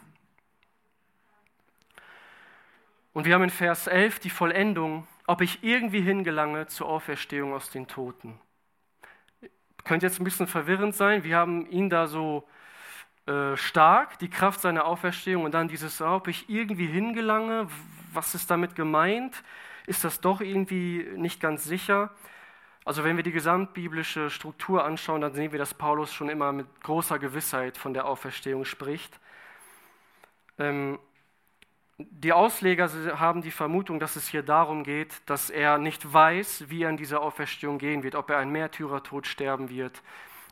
Und 3.15 3.25
wir 3.25 3.35
haben 3.35 3.45
in 3.45 3.51
Vers 3.51 3.87
11 3.87 4.19
die 4.19 4.31
Vollendung, 4.31 5.07
ob 5.27 5.41
ich 5.41 5.65
irgendwie 5.65 6.01
hingelange 6.01 6.67
zur 6.67 6.89
Auferstehung 6.89 7.55
aus 7.55 7.71
den 7.71 7.87
Toten. 7.87 8.39
Könnte 9.85 10.07
jetzt 10.07 10.21
ein 10.21 10.25
bisschen 10.25 10.47
verwirrend 10.47 10.95
sein, 10.95 11.25
wir 11.25 11.37
haben 11.37 11.67
ihn 11.71 11.89
da 11.91 12.07
so 12.07 12.47
äh, 13.27 13.57
stark, 13.57 14.19
die 14.19 14.29
Kraft 14.29 14.61
seiner 14.61 14.85
Auferstehung 14.85 15.45
und 15.45 15.53
dann 15.53 15.69
dieses, 15.69 16.01
ob 16.01 16.29
ich 16.29 16.49
irgendwie 16.49 16.87
hingelange, 16.87 17.69
was 18.13 18.35
ist 18.35 18.51
damit 18.51 18.75
gemeint? 18.75 19.43
Ist 19.87 20.05
das 20.05 20.21
doch 20.21 20.41
irgendwie 20.41 21.07
nicht 21.17 21.41
ganz 21.41 21.65
sicher? 21.65 22.11
Also 22.85 23.03
wenn 23.03 23.17
wir 23.17 23.23
die 23.23 23.33
gesamtbiblische 23.33 24.29
Struktur 24.29 24.85
anschauen, 24.85 25.23
dann 25.23 25.33
sehen 25.33 25.53
wir, 25.53 25.59
dass 25.59 25.73
Paulus 25.73 26.13
schon 26.13 26.29
immer 26.29 26.53
mit 26.53 26.67
großer 26.83 27.19
Gewissheit 27.19 27.79
von 27.79 27.95
der 27.95 28.07
Auferstehung 28.07 28.67
spricht. 28.67 29.19
Ähm, 30.59 30.99
die 31.97 32.33
Ausleger 32.33 32.91
haben 33.19 33.41
die 33.41 33.51
Vermutung, 33.51 34.01
dass 34.01 34.17
es 34.17 34.29
hier 34.29 34.43
darum 34.43 34.85
geht, 34.85 35.23
dass 35.27 35.49
er 35.49 35.79
nicht 35.79 36.13
weiß, 36.13 36.65
wie 36.69 36.83
er 36.83 36.91
in 36.91 36.97
dieser 36.97 37.23
Auferstehung 37.23 37.79
gehen 37.79 38.03
wird, 38.03 38.17
ob 38.17 38.31
er 38.31 38.39
einen 38.39 38.53
Märtyrertod 38.53 39.27
sterben 39.27 39.71
wird, 39.71 40.03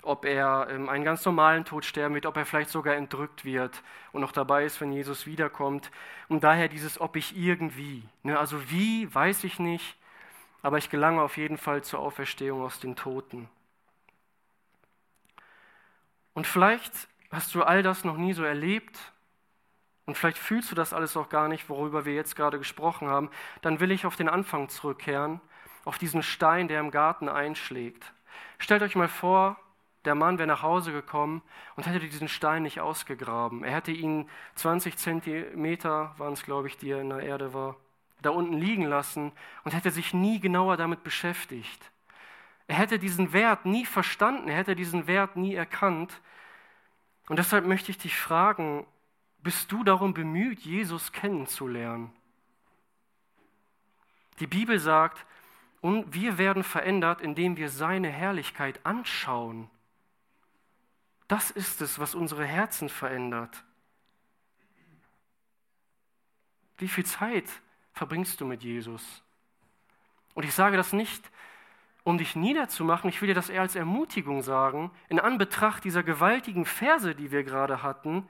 ob 0.03 0.25
er 0.25 0.69
ähm, 0.71 0.88
einen 0.88 1.05
ganz 1.05 1.25
normalen 1.25 1.65
Tod 1.65 1.85
sterben 1.85 2.15
wird, 2.15 2.27
ob 2.27 2.37
er 2.37 2.45
vielleicht 2.45 2.71
sogar 2.71 2.95
entrückt 2.97 3.45
wird 3.45 3.83
und 4.12 4.21
noch 4.21 4.33
dabei 4.33 4.65
ist, 4.65 4.81
wenn 4.81 4.93
Jesus 4.93 5.27
wiederkommt. 5.27 5.91
Und 6.29 6.45
daher 6.45 6.69
dieses, 6.69 7.01
ob 7.01 7.17
ich 7.17 7.37
irgendwie, 7.37 8.03
ne, 8.23 8.38
also 8.38 8.71
wie, 8.71 9.12
weiß 9.15 9.45
ich 9.45 9.59
nicht, 9.59 9.97
aber 10.62 10.79
ich 10.79 10.91
gelange 10.91 11.23
auf 11.23 11.37
jeden 11.37 11.57
Fall 11.57 11.83
zur 11.83 12.01
Auferstehung 12.01 12.62
aus 12.62 12.81
den 12.81 12.97
Toten. 12.97 13.49
Und 16.35 16.47
vielleicht 16.47 17.09
hast 17.31 17.55
du 17.55 17.62
all 17.62 17.83
das 17.83 18.05
noch 18.05 18.17
nie 18.17 18.33
so 18.33 18.45
erlebt 18.45 18.99
und 20.07 20.17
vielleicht 20.17 20.38
fühlst 20.38 20.71
du 20.71 20.75
das 20.75 20.93
alles 20.93 21.17
auch 21.17 21.29
gar 21.29 21.49
nicht, 21.49 21.69
worüber 21.69 22.05
wir 22.05 22.15
jetzt 22.15 22.37
gerade 22.37 22.59
gesprochen 22.59 23.09
haben, 23.09 23.31
dann 23.61 23.81
will 23.81 23.91
ich 23.91 24.07
auf 24.07 24.17
den 24.17 24.29
Anfang 24.29 24.69
zurückkehren, 24.69 25.41
auf 25.85 25.99
diesen 25.99 26.23
Stein, 26.23 26.69
der 26.69 26.81
im 26.81 26.91
Garten 26.91 27.29
einschlägt. 27.29 28.12
Stellt 28.59 28.83
euch 28.83 28.95
mal 28.95 29.09
vor, 29.09 29.59
der 30.05 30.15
Mann 30.15 30.38
wäre 30.38 30.49
nach 30.49 30.62
Hause 30.62 30.93
gekommen 30.93 31.43
und 31.77 31.87
hätte 31.87 32.01
diesen 32.01 32.29
Stein 32.29 32.62
nicht 32.62 32.81
ausgegraben. 32.81 33.62
Er 33.62 33.73
hätte 33.73 33.93
ihn 33.93 34.29
20 34.57 34.97
Zentimeter, 34.97 36.15
waren 36.19 36.33
es 36.33 36.43
glaube 36.43 36.69
ich, 36.69 36.77
die 36.77 36.91
er 36.91 37.01
in 37.01 37.11
der 37.11 37.21
Erde 37.21 37.55
war, 37.55 37.77
da 38.21 38.31
unten 38.31 38.59
liegen 38.59 38.85
lassen 38.85 39.33
und 39.65 39.73
hätte 39.73 39.91
sich 39.91 40.15
nie 40.15 40.41
genauer 40.41 40.77
damit 40.77 41.05
beschäftigt. 41.05 41.91
Er 42.67 42.77
hätte 42.77 42.99
diesen 42.99 43.33
Wert 43.33 43.67
nie 43.67 43.85
verstanden, 43.85 44.49
er 44.49 44.57
hätte 44.57 44.77
diesen 44.77 45.07
Wert 45.07 45.37
nie 45.37 45.55
erkannt. 45.55 46.21
Und 47.29 47.38
deshalb 47.38 47.67
möchte 47.67 47.91
ich 47.91 47.99
dich 47.99 48.17
fragen, 48.17 48.87
bist 49.38 49.71
du 49.73 49.85
darum 49.85 50.15
bemüht, 50.15 50.61
Jesus 50.61 51.12
kennenzulernen? 51.12 52.12
Die 54.38 54.47
Bibel 54.47 54.79
sagt, 54.79 55.27
und 55.81 56.15
wir 56.15 56.38
werden 56.38 56.62
verändert, 56.62 57.21
indem 57.21 57.57
wir 57.57 57.69
seine 57.69 58.09
Herrlichkeit 58.09 58.81
anschauen. 58.87 59.69
Das 61.33 61.51
ist 61.51 61.81
es, 61.81 61.99
was 61.99 62.14
unsere 62.14 62.45
Herzen 62.45 62.90
verändert. 62.90 63.64
Wie 66.77 66.88
viel 66.88 67.07
Zeit 67.07 67.47
verbringst 67.95 68.38
du 68.38 68.45
mit 68.45 68.62
Jesus? 68.62 69.23
Und 70.35 70.45
ich 70.45 70.53
sage 70.53 70.77
das 70.77 70.92
nicht, 70.92 71.31
um 72.05 72.18
dich 72.18 72.37
niederzumachen, 72.37 73.09
ich 73.09 73.23
will 73.23 73.29
dir 73.29 73.35
das 73.35 73.49
eher 73.49 73.62
als 73.62 73.77
Ermutigung 73.77 74.42
sagen, 74.42 74.90
in 75.09 75.18
Anbetracht 75.18 75.85
dieser 75.85 76.03
gewaltigen 76.03 76.66
Verse, 76.66 77.14
die 77.14 77.31
wir 77.31 77.45
gerade 77.45 77.83
hatten, 77.83 78.29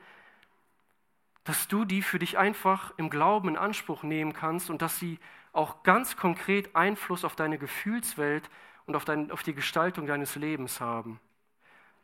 dass 1.43 1.67
du 1.67 1.85
die 1.85 2.03
für 2.03 2.21
dich 2.21 2.39
einfach 2.39 2.97
im 2.99 3.11
Glauben 3.11 3.49
in 3.49 3.57
Anspruch 3.57 4.05
nehmen 4.05 4.33
kannst 4.33 4.71
und 4.71 4.81
dass 4.81 5.01
sie 5.01 5.19
auch 5.53 5.83
ganz 5.83 6.17
konkret 6.17 6.77
Einfluss 6.77 7.25
auf 7.25 7.35
deine 7.35 7.59
Gefühlswelt 7.59 8.49
und 8.87 8.95
auf, 8.95 9.05
dein, 9.05 9.33
auf 9.33 9.43
die 9.43 9.55
Gestaltung 9.55 10.07
deines 10.07 10.37
Lebens 10.37 10.81
haben. 10.81 11.19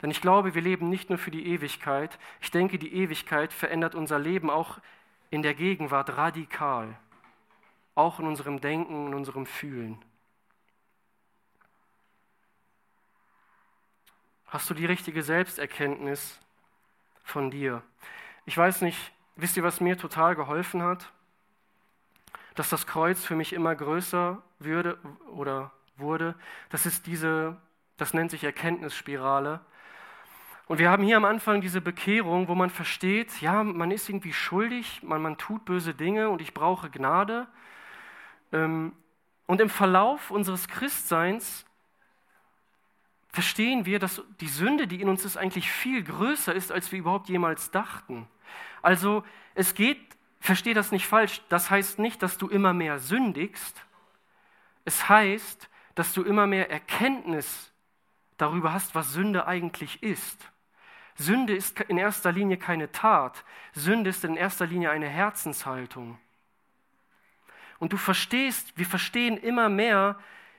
Denn 0.02 0.10
ich 0.10 0.20
glaube, 0.20 0.54
wir 0.54 0.62
leben 0.62 0.88
nicht 0.88 1.08
nur 1.10 1.18
für 1.18 1.30
die 1.30 1.46
Ewigkeit. 1.46 2.18
Ich 2.40 2.50
denke, 2.50 2.78
die 2.78 2.94
Ewigkeit 2.94 3.52
verändert 3.52 3.94
unser 3.94 4.18
Leben 4.18 4.48
auch 4.50 4.78
in 5.30 5.42
der 5.42 5.54
Gegenwart 5.54 6.16
radikal. 6.16 6.96
Auch 7.94 8.20
in 8.20 8.26
unserem 8.26 8.60
Denken, 8.60 9.08
in 9.08 9.14
unserem 9.14 9.44
Fühlen. 9.44 10.02
Hast 14.46 14.70
du 14.70 14.74
die 14.74 14.86
richtige 14.86 15.22
Selbsterkenntnis 15.22 16.38
von 17.22 17.50
dir? 17.50 17.82
Ich 18.46 18.56
weiß 18.56 18.80
nicht, 18.80 19.12
wisst 19.36 19.56
ihr, 19.56 19.62
was 19.62 19.80
mir 19.80 19.98
total 19.98 20.36
geholfen 20.36 20.82
hat? 20.82 21.12
Dass 22.54 22.70
das 22.70 22.86
Kreuz 22.86 23.24
für 23.24 23.36
mich 23.36 23.52
immer 23.52 23.74
größer 23.74 24.40
würde 24.58 24.96
oder 25.32 25.72
wurde. 25.96 26.34
Das 26.70 26.86
ist 26.86 27.06
diese, 27.06 27.60
das 27.98 28.14
nennt 28.14 28.30
sich 28.30 28.42
Erkenntnisspirale. 28.42 29.60
Und 30.68 30.78
wir 30.78 30.90
haben 30.90 31.02
hier 31.02 31.16
am 31.16 31.24
Anfang 31.24 31.62
diese 31.62 31.80
Bekehrung, 31.80 32.46
wo 32.46 32.54
man 32.54 32.68
versteht, 32.68 33.40
ja, 33.40 33.64
man 33.64 33.90
ist 33.90 34.10
irgendwie 34.10 34.34
schuldig, 34.34 35.02
man, 35.02 35.22
man 35.22 35.38
tut 35.38 35.64
böse 35.64 35.94
Dinge 35.94 36.28
und 36.28 36.42
ich 36.42 36.52
brauche 36.52 36.90
Gnade. 36.90 37.48
Ähm, 38.52 38.92
und 39.46 39.62
im 39.62 39.70
Verlauf 39.70 40.30
unseres 40.30 40.68
Christseins 40.68 41.64
verstehen 43.30 43.86
wir, 43.86 43.98
dass 43.98 44.22
die 44.40 44.48
Sünde, 44.48 44.86
die 44.86 45.00
in 45.00 45.08
uns 45.08 45.24
ist, 45.24 45.38
eigentlich 45.38 45.70
viel 45.70 46.02
größer 46.04 46.54
ist, 46.54 46.70
als 46.70 46.92
wir 46.92 46.98
überhaupt 46.98 47.30
jemals 47.30 47.70
dachten. 47.70 48.28
Also 48.82 49.24
es 49.54 49.74
geht, 49.74 49.98
verstehe 50.38 50.74
das 50.74 50.92
nicht 50.92 51.06
falsch, 51.06 51.40
das 51.48 51.70
heißt 51.70 51.98
nicht, 51.98 52.22
dass 52.22 52.36
du 52.36 52.46
immer 52.46 52.74
mehr 52.74 52.98
sündigst. 52.98 53.82
Es 54.84 55.08
heißt, 55.08 55.70
dass 55.94 56.12
du 56.12 56.22
immer 56.22 56.46
mehr 56.46 56.70
Erkenntnis 56.70 57.72
darüber 58.36 58.74
hast, 58.74 58.94
was 58.94 59.14
Sünde 59.14 59.46
eigentlich 59.46 60.02
ist. 60.02 60.52
Sünde 61.18 61.54
ist 61.54 61.80
in 61.80 61.98
erster 61.98 62.30
Linie 62.30 62.56
keine 62.56 62.92
Tat. 62.92 63.44
Sünde 63.72 64.10
ist 64.10 64.24
in 64.24 64.36
erster 64.36 64.66
Linie 64.66 64.90
eine 64.90 65.08
Herzenshaltung. 65.08 66.16
Und 67.80 67.92
du 67.92 67.96
verstehst, 67.96 68.72
wir 68.76 68.86
verstehen 68.86 69.36
immer 69.36 69.68
mehr, 69.68 70.16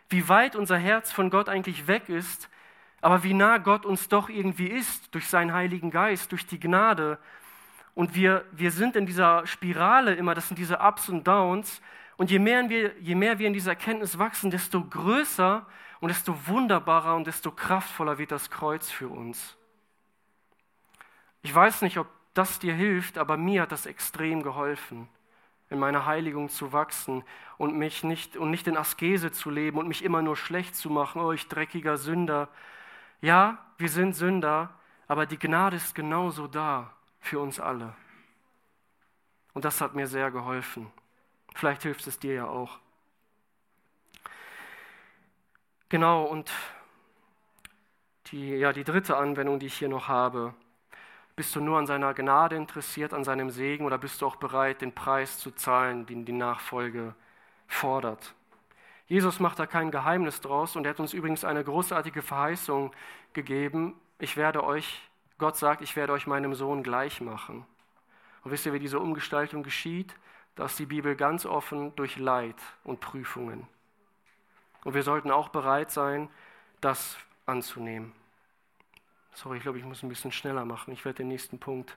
wie 0.10 0.28
weit 0.28 0.58
unser 0.58 0.78
Herz 0.78 1.14
von 1.14 1.30
Gott 1.30 1.48
eigentlich 1.48 1.88
weg 1.88 2.10
ist, 2.10 2.50
aber 3.00 3.24
wie 3.24 3.34
nah 3.34 3.58
Gott 3.58 3.86
uns 3.86 4.10
doch 4.10 4.28
irgendwie 4.28 4.68
ist 4.68 5.16
durch 5.16 5.28
seinen 5.30 5.54
Heiligen 5.54 5.92
Geist, 5.92 6.34
durch 6.34 6.46
die 6.46 6.60
Gnade. 6.60 7.20
Und 7.96 8.14
wir, 8.14 8.44
wir 8.52 8.72
sind 8.72 8.98
in 8.98 9.06
dieser 9.06 9.48
Spirale 9.48 10.14
immer, 10.16 10.36
das 10.36 10.50
sind 10.50 10.58
diese 10.58 10.80
Ups 10.80 11.08
und 11.08 11.26
Downs. 11.26 11.82
Und 12.18 12.32
je 12.32 12.40
mehr, 12.40 12.68
wir, 12.70 12.98
je 13.00 13.16
mehr 13.16 13.40
wir 13.40 13.48
in 13.48 13.54
dieser 13.54 13.72
Erkenntnis 13.72 14.20
wachsen, 14.20 14.52
desto 14.52 14.84
größer 14.84 15.66
und 16.02 16.10
desto 16.10 16.48
wunderbarer 16.48 17.16
und 17.16 17.28
desto 17.28 17.50
kraftvoller 17.52 18.18
wird 18.18 18.32
das 18.32 18.50
Kreuz 18.50 18.92
für 18.92 19.08
uns. 19.08 19.59
Ich 21.42 21.54
weiß 21.54 21.82
nicht, 21.82 21.98
ob 21.98 22.08
das 22.34 22.60
dir 22.60 22.74
hilft, 22.74 23.18
aber 23.18 23.38
mir 23.38 23.64
hat 23.64 23.72
das 23.72 23.86
extrem 23.86 24.44
geholfen, 24.44 25.08
in 25.70 25.80
meiner 25.80 26.06
Heiligung 26.06 26.50
zu 26.50 26.74
wachsen 26.74 27.24
und 27.58 27.78
mich 27.78 28.04
nicht 28.04 28.38
und 28.38 28.52
nicht 28.52 28.68
in 28.68 28.78
Askese 28.78 29.32
zu 29.32 29.50
leben 29.50 29.78
und 29.78 29.88
mich 29.88 30.04
immer 30.04 30.22
nur 30.22 30.36
schlecht 30.36 30.76
zu 30.76 30.90
machen, 30.90 31.22
oh 31.22 31.32
ich 31.32 31.48
dreckiger 31.48 31.98
Sünder. 31.98 32.50
Ja, 33.22 33.66
wir 33.78 33.90
sind 33.90 34.14
Sünder, 34.14 34.70
aber 35.08 35.26
die 35.26 35.40
Gnade 35.40 35.78
ist 35.78 35.96
genauso 35.96 36.48
da 36.48 36.94
für 37.20 37.40
uns 37.40 37.60
alle. 37.60 37.96
Und 39.54 39.66
das 39.66 39.82
hat 39.82 39.96
mir 39.96 40.08
sehr 40.08 40.32
geholfen. 40.32 40.92
Vielleicht 41.56 41.84
hilft 41.84 42.08
es 42.08 42.20
dir 42.20 42.34
ja 42.34 42.48
auch. 42.48 42.80
Genau, 45.90 46.24
und 46.26 46.52
die, 48.28 48.52
ja, 48.52 48.72
die 48.72 48.84
dritte 48.84 49.18
Anwendung, 49.18 49.60
die 49.60 49.66
ich 49.66 49.78
hier 49.78 49.90
noch 49.90 50.08
habe, 50.08 50.54
bist 51.40 51.56
du 51.56 51.62
nur 51.62 51.78
an 51.78 51.88
seiner 51.88 52.14
Gnade 52.14 52.58
interessiert, 52.58 53.14
an 53.14 53.24
seinem 53.24 53.50
Segen 53.50 53.86
oder 53.86 53.98
bist 53.98 54.22
du 54.22 54.26
auch 54.26 54.36
bereit, 54.36 54.82
den 54.82 54.94
Preis 54.94 55.40
zu 55.40 55.52
zahlen, 55.52 56.06
den 56.06 56.26
die 56.26 56.34
Nachfolge 56.34 57.16
fordert? 57.66 58.36
Jesus 59.08 59.40
macht 59.40 59.58
da 59.58 59.66
kein 59.66 59.90
Geheimnis 59.90 60.42
draus 60.42 60.76
und 60.76 60.84
er 60.84 60.90
hat 60.90 61.00
uns 61.00 61.14
übrigens 61.14 61.46
eine 61.46 61.64
großartige 61.64 62.22
Verheißung 62.22 62.92
gegeben. 63.32 63.96
Ich 64.20 64.36
werde 64.36 64.66
euch, 64.66 65.10
Gott 65.38 65.56
sagt, 65.56 65.82
ich 65.82 65.96
werde 65.96 66.12
euch 66.12 66.28
meinem 66.28 66.56
Sohn 66.56 66.84
gleich 66.84 67.22
machen. 67.22 67.66
Und 68.44 68.52
wisst 68.52 68.66
ihr, 68.66 68.74
wie 68.74 68.80
diese 68.80 69.00
Umgestaltung 69.00 69.64
geschieht? 69.64 70.14
Da 70.58 70.66
ist 70.66 70.78
die 70.78 70.88
Bibel 70.88 71.16
ganz 71.16 71.46
offen 71.46 71.96
durch 71.96 72.18
Leid 72.18 72.58
und 72.84 73.00
Prüfungen. 73.00 73.66
Und 74.84 74.94
wir 74.94 75.04
sollten 75.04 75.32
auch 75.32 75.48
bereit 75.48 75.90
sein, 75.90 76.28
das 76.82 77.16
anzunehmen. 77.46 78.19
Sorry, 79.42 79.56
ich 79.56 79.64
glaube, 79.64 79.78
ich 79.78 79.86
muss 79.86 80.04
ein 80.04 80.10
bisschen 80.10 80.34
schneller 80.34 80.66
machen. 80.66 80.92
Ich 80.92 81.06
werde 81.06 81.20
den 81.20 81.30
nächsten 81.30 81.60
Punkt 81.60 81.96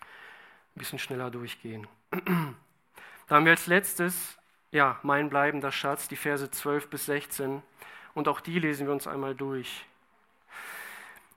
ein 0.00 0.78
bisschen 0.78 0.98
schneller 0.98 1.30
durchgehen. 1.30 1.86
Da 3.28 3.36
haben 3.36 3.44
wir 3.44 3.52
als 3.52 3.66
letztes, 3.66 4.38
ja, 4.72 4.98
mein 5.02 5.30
bleibender 5.30 5.70
Schatz, 5.70 6.08
die 6.08 6.16
Verse 6.16 6.50
12 6.50 6.90
bis 6.90 7.06
16. 7.06 7.62
Und 8.14 8.28
auch 8.28 8.40
die 8.40 8.58
lesen 8.58 8.86
wir 8.86 8.92
uns 8.92 9.06
einmal 9.06 9.34
durch. 9.34 9.86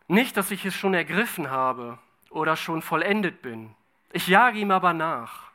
Nicht, 0.08 0.36
dass 0.36 0.52
ich 0.52 0.66
es 0.66 0.74
schon 0.74 0.94
ergriffen 0.94 1.52
habe 1.52 2.00
oder 2.30 2.58
schon 2.58 2.82
vollendet 2.82 3.42
bin. 3.42 3.74
Ich 4.12 4.28
jage 4.28 4.60
ihm 4.60 4.72
aber 4.72 4.94
nach, 4.94 5.52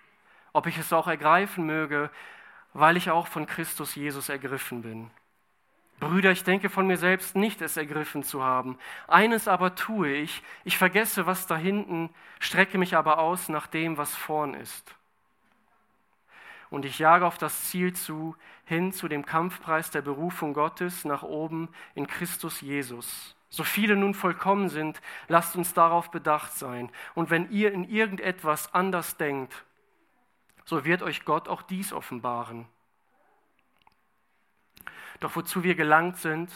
ob 0.53 0.67
ich 0.67 0.79
es 0.79 0.93
auch 0.93 1.09
ergreifen 1.09 1.67
möge, 1.67 2.11
weil 2.73 2.97
ich 2.97 3.11
auch 3.11 3.27
von 3.27 3.47
Christus 3.47 3.95
Jesus 3.97 4.29
ergriffen 4.29 4.83
bin. 4.83 5.11
Brüder, 6.01 6.33
ich 6.33 6.45
denke 6.45 6.71
von 6.71 6.87
mir 6.87 6.97
selbst 6.97 7.37
nicht, 7.37 7.61
es 7.61 7.77
ergriffen 7.77 8.23
zu 8.23 8.43
haben. 8.43 8.79
Eines 9.07 9.47
aber 9.47 9.75
tue 9.75 10.11
ich, 10.13 10.43
ich 10.65 10.79
vergesse, 10.79 11.27
was 11.27 11.47
da 11.47 11.57
hinten, 11.57 12.11
strecke 12.41 12.79
mich 12.79 12.97
aber 12.97 13.19
aus 13.19 13.49
nach 13.49 13.67
dem, 13.67 13.99
was 13.99 14.17
vorn 14.17 14.55
ist. 14.55 14.95
Und 16.71 16.85
ich 16.85 16.99
jage 16.99 17.27
auf 17.27 17.37
das 17.37 17.65
Ziel 17.65 17.93
zu, 17.93 18.37
hin 18.65 18.93
zu 18.93 19.09
dem 19.09 19.27
Kampfpreis 19.27 19.91
der 19.91 20.03
Berufung 20.03 20.55
Gottes 20.55 21.05
nach 21.05 21.23
oben 21.23 21.69
in 21.95 22.07
Christus 22.07 22.61
Jesus. 22.61 23.37
So 23.49 23.65
viele 23.65 23.97
nun 23.97 24.15
vollkommen 24.15 24.69
sind, 24.69 25.01
lasst 25.27 25.57
uns 25.57 25.75
darauf 25.75 26.11
bedacht 26.13 26.53
sein. 26.55 26.91
Und 27.15 27.31
wenn 27.31 27.51
ihr 27.51 27.73
in 27.73 27.85
irgendetwas 27.85 28.73
anders 28.73 29.17
denkt, 29.17 29.65
so 30.65 30.85
wird 30.85 31.03
euch 31.03 31.25
Gott 31.25 31.49
auch 31.49 31.63
dies 31.63 31.93
offenbaren. 31.93 32.67
Doch 35.21 35.37
wozu 35.37 35.63
wir 35.63 35.75
gelangt 35.75 36.17
sind, 36.17 36.51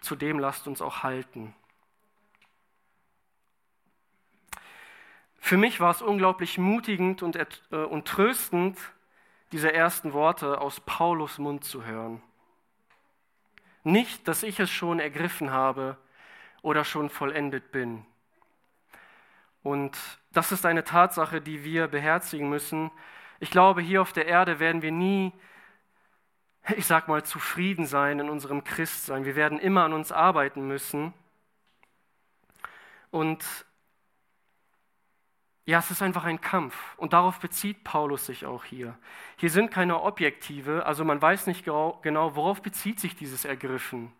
zu 0.00 0.14
dem 0.14 0.38
lasst 0.38 0.66
uns 0.68 0.80
auch 0.80 1.02
halten. 1.02 1.54
Für 5.38 5.56
mich 5.56 5.80
war 5.80 5.90
es 5.90 6.02
unglaublich 6.02 6.58
mutigend 6.58 7.22
und, 7.22 7.36
äh, 7.36 7.76
und 7.76 8.06
tröstend, 8.06 8.78
diese 9.52 9.72
ersten 9.72 10.12
Worte 10.12 10.60
aus 10.60 10.80
Paulus 10.80 11.38
Mund 11.38 11.64
zu 11.64 11.84
hören. 11.84 12.22
Nicht, 13.82 14.28
dass 14.28 14.42
ich 14.42 14.60
es 14.60 14.70
schon 14.70 15.00
ergriffen 15.00 15.50
habe 15.50 15.96
oder 16.62 16.84
schon 16.84 17.08
vollendet 17.08 17.72
bin. 17.72 18.04
Und 19.62 19.98
das 20.32 20.52
ist 20.52 20.64
eine 20.66 20.84
Tatsache, 20.84 21.40
die 21.40 21.64
wir 21.64 21.88
beherzigen 21.88 22.48
müssen. 22.48 22.90
Ich 23.40 23.50
glaube, 23.50 23.80
hier 23.80 24.02
auf 24.02 24.12
der 24.12 24.26
Erde 24.26 24.60
werden 24.60 24.82
wir 24.82 24.92
nie 24.92 25.32
ich 26.76 26.86
sag 26.86 27.08
mal, 27.08 27.24
zufrieden 27.24 27.86
sein 27.86 28.20
in 28.20 28.28
unserem 28.28 28.64
Christsein. 28.64 29.24
Wir 29.24 29.36
werden 29.36 29.58
immer 29.58 29.84
an 29.84 29.92
uns 29.92 30.12
arbeiten 30.12 30.66
müssen. 30.66 31.12
Und 33.10 33.44
ja, 35.66 35.78
es 35.78 35.90
ist 35.90 36.02
einfach 36.02 36.24
ein 36.24 36.40
Kampf. 36.40 36.74
Und 36.96 37.12
darauf 37.12 37.38
bezieht 37.38 37.84
Paulus 37.84 38.26
sich 38.26 38.46
auch 38.46 38.64
hier. 38.64 38.98
Hier 39.36 39.50
sind 39.50 39.70
keine 39.70 40.02
Objektive, 40.02 40.84
also 40.86 41.04
man 41.04 41.20
weiß 41.20 41.46
nicht 41.46 41.64
genau, 41.64 42.36
worauf 42.36 42.62
bezieht 42.62 42.98
sich 43.00 43.14
dieses 43.14 43.44
Ergriffen. 43.44 44.12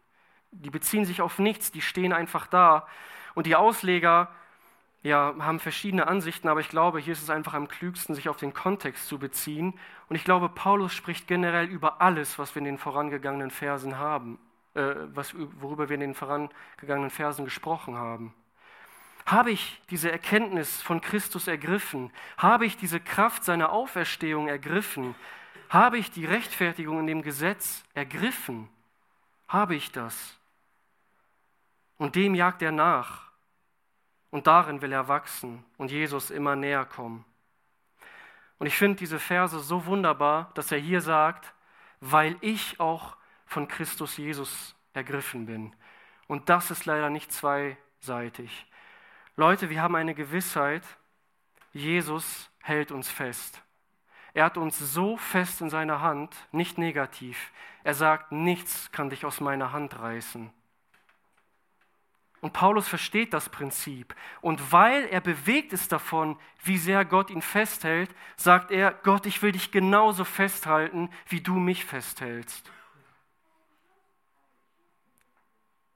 Die 0.52 0.70
beziehen 0.70 1.04
sich 1.04 1.22
auf 1.22 1.38
nichts, 1.38 1.72
die 1.72 1.82
stehen 1.82 2.12
einfach 2.12 2.46
da. 2.46 2.86
Und 3.34 3.46
die 3.46 3.56
Ausleger 3.56 4.34
ja, 5.02 5.34
haben 5.38 5.60
verschiedene 5.60 6.06
Ansichten, 6.06 6.48
aber 6.48 6.60
ich 6.60 6.68
glaube, 6.68 6.98
hier 6.98 7.14
ist 7.14 7.22
es 7.22 7.30
einfach 7.30 7.54
am 7.54 7.68
klügsten, 7.68 8.14
sich 8.14 8.28
auf 8.28 8.36
den 8.36 8.52
Kontext 8.52 9.06
zu 9.08 9.18
beziehen. 9.18 9.78
Und 10.08 10.16
ich 10.16 10.24
glaube, 10.24 10.50
Paulus 10.50 10.92
spricht 10.92 11.26
generell 11.26 11.66
über 11.66 12.02
alles, 12.02 12.38
was 12.38 12.54
wir 12.54 12.60
in 12.60 12.66
den 12.66 12.78
vorangegangenen 12.78 13.50
Versen 13.50 13.98
haben, 13.98 14.38
äh, 14.74 14.94
was, 15.14 15.34
worüber 15.60 15.88
wir 15.88 15.94
in 15.94 16.00
den 16.00 16.14
vorangegangenen 16.14 17.10
Versen 17.10 17.46
gesprochen 17.46 17.96
haben. 17.96 18.34
Habe 19.24 19.52
ich 19.52 19.80
diese 19.90 20.10
Erkenntnis 20.10 20.82
von 20.82 21.00
Christus 21.00 21.46
ergriffen? 21.46 22.10
Habe 22.36 22.66
ich 22.66 22.76
diese 22.76 23.00
Kraft 23.00 23.44
seiner 23.44 23.72
Auferstehung 23.72 24.48
ergriffen? 24.48 25.14
Habe 25.70 25.98
ich 25.98 26.10
die 26.10 26.26
Rechtfertigung 26.26 27.00
in 27.00 27.06
dem 27.06 27.22
Gesetz 27.22 27.84
ergriffen? 27.94 28.68
Habe 29.48 29.76
ich 29.76 29.92
das? 29.92 30.36
Und 31.96 32.16
dem 32.16 32.34
jagt 32.34 32.60
er 32.60 32.72
nach. 32.72 33.29
Und 34.30 34.46
darin 34.46 34.80
will 34.80 34.92
er 34.92 35.08
wachsen 35.08 35.64
und 35.76 35.90
Jesus 35.90 36.30
immer 36.30 36.56
näher 36.56 36.84
kommen. 36.84 37.24
Und 38.58 38.66
ich 38.66 38.76
finde 38.76 38.98
diese 38.98 39.18
Verse 39.18 39.58
so 39.58 39.86
wunderbar, 39.86 40.50
dass 40.54 40.70
er 40.70 40.78
hier 40.78 41.00
sagt, 41.00 41.52
weil 42.00 42.36
ich 42.40 42.78
auch 42.78 43.16
von 43.46 43.66
Christus 43.66 44.16
Jesus 44.16 44.76
ergriffen 44.92 45.46
bin. 45.46 45.74
Und 46.28 46.48
das 46.48 46.70
ist 46.70 46.86
leider 46.86 47.10
nicht 47.10 47.32
zweiseitig. 47.32 48.66
Leute, 49.36 49.70
wir 49.70 49.82
haben 49.82 49.96
eine 49.96 50.14
Gewissheit, 50.14 50.84
Jesus 51.72 52.50
hält 52.60 52.92
uns 52.92 53.08
fest. 53.08 53.62
Er 54.34 54.44
hat 54.44 54.56
uns 54.58 54.78
so 54.78 55.16
fest 55.16 55.60
in 55.60 55.70
seiner 55.70 56.02
Hand, 56.02 56.36
nicht 56.52 56.78
negativ. 56.78 57.52
Er 57.82 57.94
sagt, 57.94 58.30
nichts 58.30 58.92
kann 58.92 59.10
dich 59.10 59.24
aus 59.24 59.40
meiner 59.40 59.72
Hand 59.72 59.98
reißen. 59.98 60.52
Und 62.40 62.54
Paulus 62.54 62.88
versteht 62.88 63.34
das 63.34 63.50
Prinzip. 63.50 64.14
Und 64.40 64.72
weil 64.72 65.04
er 65.06 65.20
bewegt 65.20 65.72
ist 65.72 65.92
davon, 65.92 66.38
wie 66.64 66.78
sehr 66.78 67.04
Gott 67.04 67.30
ihn 67.30 67.42
festhält, 67.42 68.14
sagt 68.36 68.70
er, 68.70 68.92
Gott, 68.92 69.26
ich 69.26 69.42
will 69.42 69.52
dich 69.52 69.70
genauso 69.70 70.24
festhalten, 70.24 71.10
wie 71.28 71.40
du 71.40 71.54
mich 71.54 71.84
festhältst. 71.84 72.70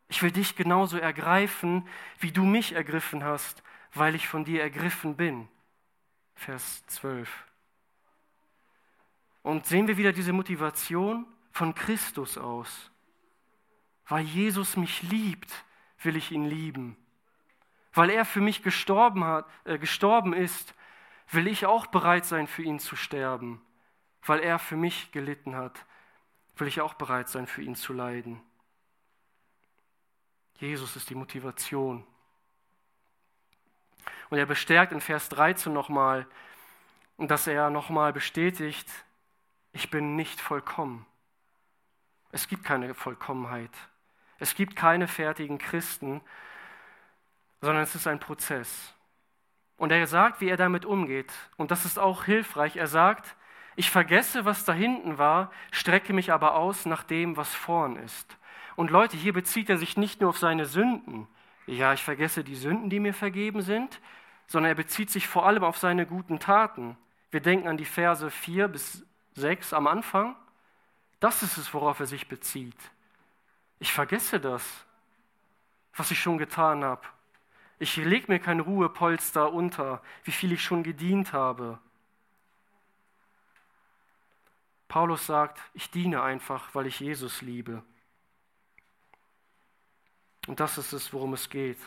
Ich 0.08 0.22
will 0.22 0.30
dich 0.30 0.54
genauso 0.54 0.98
ergreifen, 0.98 1.88
wie 2.18 2.30
du 2.30 2.44
mich 2.44 2.74
ergriffen 2.74 3.24
hast, 3.24 3.62
weil 3.94 4.14
ich 4.14 4.28
von 4.28 4.44
dir 4.44 4.62
ergriffen 4.62 5.16
bin. 5.16 5.48
Vers 6.34 6.84
12. 6.86 7.28
Und 9.42 9.66
sehen 9.66 9.88
wir 9.88 9.96
wieder 9.96 10.12
diese 10.12 10.32
Motivation 10.32 11.26
von 11.52 11.74
Christus 11.74 12.36
aus. 12.36 12.90
Weil 14.06 14.24
Jesus 14.24 14.76
mich 14.76 15.02
liebt, 15.02 15.64
will 16.04 16.16
ich 16.16 16.30
ihn 16.32 16.44
lieben. 16.44 16.96
Weil 17.92 18.10
er 18.10 18.24
für 18.24 18.40
mich 18.40 18.62
gestorben, 18.62 19.24
hat, 19.24 19.46
äh, 19.64 19.78
gestorben 19.78 20.32
ist, 20.32 20.74
will 21.30 21.46
ich 21.46 21.66
auch 21.66 21.86
bereit 21.86 22.24
sein, 22.24 22.46
für 22.46 22.62
ihn 22.62 22.78
zu 22.78 22.96
sterben. 22.96 23.62
Weil 24.22 24.40
er 24.40 24.58
für 24.58 24.76
mich 24.76 25.12
gelitten 25.12 25.54
hat, 25.54 25.84
will 26.56 26.68
ich 26.68 26.80
auch 26.80 26.94
bereit 26.94 27.28
sein, 27.28 27.46
für 27.46 27.62
ihn 27.62 27.76
zu 27.76 27.92
leiden. 27.92 28.40
Jesus 30.56 30.96
ist 30.96 31.10
die 31.10 31.14
Motivation. 31.14 32.06
Und 34.30 34.38
er 34.38 34.46
bestärkt 34.46 34.92
in 34.92 35.00
Vers 35.00 35.28
13 35.28 35.72
nochmal, 35.72 36.26
dass 37.18 37.46
er 37.46 37.70
nochmal 37.70 38.12
bestätigt, 38.12 38.88
ich 39.72 39.90
bin 39.90 40.16
nicht 40.16 40.40
vollkommen. 40.40 41.06
Es 42.32 42.48
gibt 42.48 42.64
keine 42.64 42.94
Vollkommenheit. 42.94 43.70
Es 44.38 44.54
gibt 44.54 44.76
keine 44.76 45.08
fertigen 45.08 45.58
Christen, 45.58 46.20
sondern 47.60 47.82
es 47.82 47.94
ist 47.94 48.06
ein 48.06 48.20
Prozess. 48.20 48.94
Und 49.76 49.90
er 49.90 50.06
sagt, 50.06 50.40
wie 50.40 50.48
er 50.48 50.56
damit 50.56 50.84
umgeht. 50.84 51.32
Und 51.56 51.70
das 51.70 51.84
ist 51.84 51.98
auch 51.98 52.24
hilfreich. 52.24 52.76
Er 52.76 52.86
sagt, 52.86 53.36
ich 53.76 53.90
vergesse, 53.90 54.44
was 54.44 54.64
da 54.64 54.72
hinten 54.72 55.18
war, 55.18 55.50
strecke 55.72 56.12
mich 56.12 56.32
aber 56.32 56.54
aus 56.54 56.86
nach 56.86 57.02
dem, 57.02 57.36
was 57.36 57.54
vorn 57.54 57.96
ist. 57.96 58.38
Und 58.76 58.90
Leute, 58.90 59.16
hier 59.16 59.32
bezieht 59.32 59.68
er 59.70 59.78
sich 59.78 59.96
nicht 59.96 60.20
nur 60.20 60.30
auf 60.30 60.38
seine 60.38 60.66
Sünden. 60.66 61.26
Ja, 61.66 61.92
ich 61.92 62.02
vergesse 62.02 62.44
die 62.44 62.54
Sünden, 62.54 62.90
die 62.90 63.00
mir 63.00 63.14
vergeben 63.14 63.62
sind, 63.62 64.00
sondern 64.46 64.70
er 64.70 64.76
bezieht 64.76 65.10
sich 65.10 65.26
vor 65.26 65.46
allem 65.46 65.64
auf 65.64 65.78
seine 65.78 66.06
guten 66.06 66.38
Taten. 66.38 66.96
Wir 67.30 67.40
denken 67.40 67.66
an 67.66 67.76
die 67.76 67.84
Verse 67.84 68.30
4 68.30 68.68
bis 68.68 69.04
6 69.34 69.72
am 69.72 69.86
Anfang. 69.86 70.36
Das 71.20 71.42
ist 71.42 71.56
es, 71.56 71.72
worauf 71.72 71.98
er 72.00 72.06
sich 72.06 72.28
bezieht. 72.28 72.76
Ich 73.78 73.92
vergesse 73.92 74.40
das, 74.40 74.84
was 75.94 76.10
ich 76.10 76.20
schon 76.20 76.38
getan 76.38 76.84
habe. 76.84 77.02
Ich 77.78 77.96
lege 77.96 78.30
mir 78.32 78.38
kein 78.38 78.60
Ruhepolster 78.60 79.52
unter, 79.52 80.02
wie 80.22 80.32
viel 80.32 80.52
ich 80.52 80.62
schon 80.62 80.82
gedient 80.82 81.32
habe. 81.32 81.78
Paulus 84.88 85.26
sagt, 85.26 85.60
ich 85.72 85.90
diene 85.90 86.22
einfach, 86.22 86.74
weil 86.74 86.86
ich 86.86 87.00
Jesus 87.00 87.42
liebe. 87.42 87.82
Und 90.46 90.60
das 90.60 90.78
ist 90.78 90.92
es, 90.92 91.12
worum 91.12 91.32
es 91.32 91.48
geht. 91.50 91.78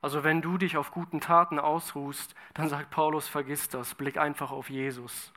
Also 0.00 0.24
wenn 0.24 0.42
du 0.42 0.58
dich 0.58 0.76
auf 0.76 0.90
guten 0.90 1.20
Taten 1.20 1.60
ausruhst, 1.60 2.34
dann 2.54 2.68
sagt 2.68 2.90
Paulus, 2.90 3.28
vergiss 3.28 3.68
das, 3.68 3.94
blick 3.94 4.16
einfach 4.18 4.50
auf 4.50 4.68
Jesus. 4.68 5.32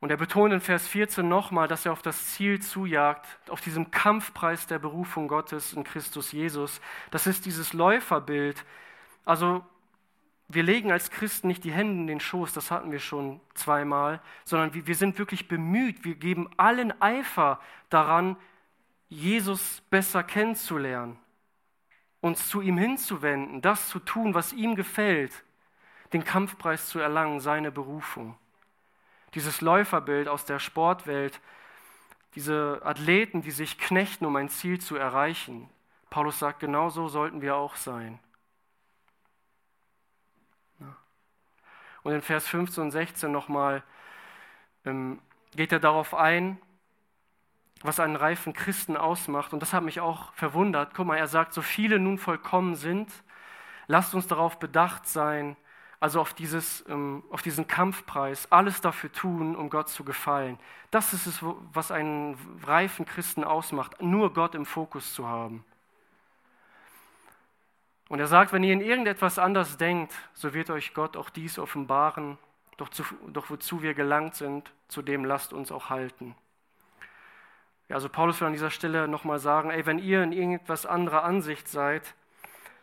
Und 0.00 0.10
er 0.10 0.16
betont 0.16 0.52
in 0.52 0.60
Vers 0.60 0.86
14 0.86 1.26
nochmal, 1.26 1.68
dass 1.68 1.86
er 1.86 1.92
auf 1.92 2.02
das 2.02 2.34
Ziel 2.34 2.60
zujagt, 2.60 3.26
auf 3.48 3.60
diesem 3.60 3.90
Kampfpreis 3.90 4.66
der 4.66 4.78
Berufung 4.78 5.26
Gottes 5.26 5.72
in 5.72 5.84
Christus 5.84 6.32
Jesus. 6.32 6.80
Das 7.10 7.26
ist 7.26 7.46
dieses 7.46 7.72
Läuferbild. 7.72 8.64
Also 9.24 9.64
wir 10.48 10.62
legen 10.62 10.92
als 10.92 11.10
Christen 11.10 11.48
nicht 11.48 11.64
die 11.64 11.72
Hände 11.72 12.00
in 12.00 12.06
den 12.06 12.20
Schoß, 12.20 12.52
das 12.52 12.70
hatten 12.70 12.92
wir 12.92 13.00
schon 13.00 13.40
zweimal, 13.54 14.20
sondern 14.44 14.86
wir 14.86 14.94
sind 14.94 15.18
wirklich 15.18 15.48
bemüht, 15.48 16.04
wir 16.04 16.14
geben 16.14 16.48
allen 16.56 17.00
Eifer 17.02 17.58
daran, 17.88 18.36
Jesus 19.08 19.82
besser 19.90 20.22
kennenzulernen, 20.22 21.18
uns 22.20 22.48
zu 22.48 22.60
ihm 22.60 22.76
hinzuwenden, 22.76 23.60
das 23.62 23.88
zu 23.88 23.98
tun, 23.98 24.34
was 24.34 24.52
ihm 24.52 24.74
gefällt. 24.74 25.44
den 26.12 26.22
Kampfpreis 26.22 26.88
zu 26.88 27.00
erlangen, 27.00 27.40
seine 27.40 27.72
Berufung. 27.72 28.36
Dieses 29.36 29.60
Läuferbild 29.60 30.28
aus 30.28 30.46
der 30.46 30.58
Sportwelt, 30.58 31.40
diese 32.34 32.80
Athleten, 32.82 33.42
die 33.42 33.50
sich 33.50 33.78
knechten, 33.78 34.24
um 34.24 34.34
ein 34.34 34.48
Ziel 34.48 34.80
zu 34.80 34.96
erreichen. 34.96 35.68
Paulus 36.08 36.38
sagt, 36.38 36.60
genau 36.60 36.88
so 36.88 37.08
sollten 37.08 37.42
wir 37.42 37.54
auch 37.54 37.76
sein. 37.76 38.18
Und 42.02 42.12
in 42.12 42.22
Vers 42.22 42.46
15 42.46 42.84
und 42.84 42.90
16 42.92 43.30
nochmal 43.30 43.82
ähm, 44.86 45.20
geht 45.54 45.72
er 45.72 45.80
darauf 45.80 46.14
ein, 46.14 46.58
was 47.82 48.00
einen 48.00 48.16
reifen 48.16 48.54
Christen 48.54 48.96
ausmacht. 48.96 49.52
Und 49.52 49.60
das 49.60 49.74
hat 49.74 49.82
mich 49.82 50.00
auch 50.00 50.32
verwundert. 50.32 50.94
Guck 50.94 51.08
mal, 51.08 51.18
er 51.18 51.26
sagt, 51.26 51.52
so 51.52 51.60
viele 51.60 51.98
nun 51.98 52.16
vollkommen 52.16 52.74
sind, 52.74 53.10
lasst 53.86 54.14
uns 54.14 54.28
darauf 54.28 54.58
bedacht 54.58 55.06
sein, 55.06 55.56
also 56.00 56.20
auf, 56.20 56.34
dieses, 56.34 56.84
ähm, 56.88 57.24
auf 57.30 57.42
diesen 57.42 57.66
Kampfpreis, 57.66 58.50
alles 58.52 58.80
dafür 58.80 59.10
tun, 59.12 59.56
um 59.56 59.70
Gott 59.70 59.88
zu 59.88 60.04
gefallen. 60.04 60.58
Das 60.90 61.12
ist 61.12 61.26
es, 61.26 61.40
was 61.72 61.90
einen 61.90 62.36
reifen 62.64 63.06
Christen 63.06 63.44
ausmacht, 63.44 64.00
nur 64.02 64.32
Gott 64.32 64.54
im 64.54 64.66
Fokus 64.66 65.14
zu 65.14 65.26
haben. 65.26 65.64
Und 68.08 68.20
er 68.20 68.28
sagt, 68.28 68.52
wenn 68.52 68.62
ihr 68.62 68.72
in 68.72 68.80
irgendetwas 68.80 69.38
anders 69.38 69.78
denkt, 69.78 70.14
so 70.32 70.54
wird 70.54 70.70
euch 70.70 70.94
Gott 70.94 71.16
auch 71.16 71.30
dies 71.30 71.58
offenbaren, 71.58 72.38
doch, 72.76 72.90
zu, 72.90 73.04
doch 73.28 73.50
wozu 73.50 73.82
wir 73.82 73.94
gelangt 73.94 74.34
sind, 74.34 74.72
zu 74.88 75.02
dem 75.02 75.24
lasst 75.24 75.52
uns 75.52 75.72
auch 75.72 75.90
halten. 75.90 76.36
Ja, 77.88 77.96
also 77.96 78.08
Paulus 78.08 78.40
will 78.40 78.48
an 78.48 78.52
dieser 78.52 78.70
Stelle 78.70 79.08
nochmal 79.08 79.38
sagen, 79.38 79.70
ey, 79.70 79.86
wenn 79.86 79.98
ihr 79.98 80.22
in 80.22 80.32
irgendetwas 80.32 80.86
anderer 80.86 81.24
Ansicht 81.24 81.68
seid 81.68 82.14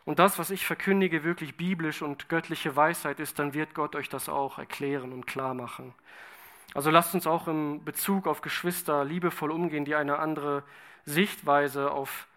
und 0.05 0.19
das, 0.19 0.37
was 0.39 0.49
ich 0.49 0.65
verkündige, 0.65 1.23
wirklich 1.23 1.55
biblisch 1.55 2.01
und 2.01 2.29
göttliche 2.29 2.75
Weisheit 2.75 3.19
ist, 3.19 3.39
dann 3.39 3.53
wird 3.53 3.73
Gott 3.73 3.95
euch 3.95 4.09
das 4.09 4.29
auch 4.29 4.57
erklären 4.57 5.13
und 5.13 5.25
klar 5.25 5.53
machen. 5.53 5.93
Also 6.73 6.89
lasst 6.89 7.13
uns 7.13 7.27
auch 7.27 7.47
im 7.47 7.83
Bezug 7.83 8.27
auf 8.27 8.41
Geschwister 8.41 9.05
liebevoll 9.05 9.51
umgehen, 9.51 9.85
die 9.85 9.95
eine 9.95 10.19
andere 10.19 10.63
Sichtweise 11.05 11.91
auf 11.91 12.27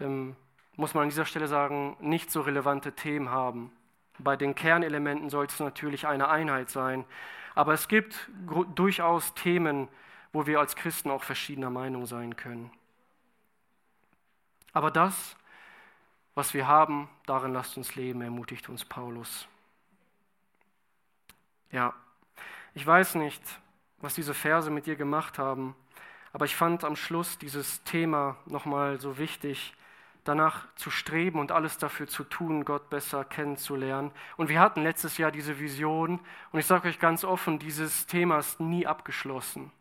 ähm, 0.00 0.36
muss 0.78 0.94
man 0.94 1.02
an 1.02 1.08
dieser 1.08 1.26
Stelle 1.26 1.48
sagen, 1.48 1.96
nicht 2.00 2.30
so 2.30 2.40
relevante 2.40 2.92
Themen 2.92 3.30
haben. 3.30 3.72
Bei 4.20 4.36
den 4.36 4.54
Kernelementen 4.54 5.28
soll 5.28 5.46
es 5.46 5.58
natürlich 5.58 6.06
eine 6.06 6.28
Einheit 6.28 6.70
sein, 6.70 7.04
aber 7.56 7.72
es 7.72 7.88
gibt 7.88 8.30
durchaus 8.76 9.34
Themen, 9.34 9.88
wo 10.32 10.46
wir 10.46 10.60
als 10.60 10.76
Christen 10.76 11.10
auch 11.10 11.24
verschiedener 11.24 11.70
Meinung 11.70 12.06
sein 12.06 12.36
können. 12.36 12.70
Aber 14.72 14.92
das, 14.92 15.36
was 16.38 16.54
wir 16.54 16.68
haben, 16.68 17.08
darin 17.26 17.52
lasst 17.52 17.76
uns 17.76 17.96
leben, 17.96 18.22
ermutigt 18.22 18.68
uns 18.68 18.84
Paulus. 18.84 19.48
Ja, 21.72 21.94
ich 22.74 22.86
weiß 22.86 23.16
nicht, 23.16 23.42
was 23.98 24.14
diese 24.14 24.34
Verse 24.34 24.70
mit 24.70 24.86
dir 24.86 24.94
gemacht 24.94 25.36
haben, 25.36 25.74
aber 26.32 26.44
ich 26.44 26.54
fand 26.54 26.84
am 26.84 26.94
Schluss 26.94 27.38
dieses 27.38 27.82
Thema 27.82 28.36
nochmal 28.46 29.00
so 29.00 29.18
wichtig, 29.18 29.74
danach 30.22 30.72
zu 30.76 30.92
streben 30.92 31.40
und 31.40 31.50
alles 31.50 31.76
dafür 31.76 32.06
zu 32.06 32.22
tun, 32.22 32.64
Gott 32.64 32.88
besser 32.88 33.24
kennenzulernen. 33.24 34.12
Und 34.36 34.48
wir 34.48 34.60
hatten 34.60 34.84
letztes 34.84 35.18
Jahr 35.18 35.32
diese 35.32 35.58
Vision 35.58 36.20
und 36.52 36.60
ich 36.60 36.66
sage 36.66 36.86
euch 36.88 37.00
ganz 37.00 37.24
offen, 37.24 37.58
dieses 37.58 38.06
Thema 38.06 38.38
ist 38.38 38.60
nie 38.60 38.86
abgeschlossen. 38.86 39.72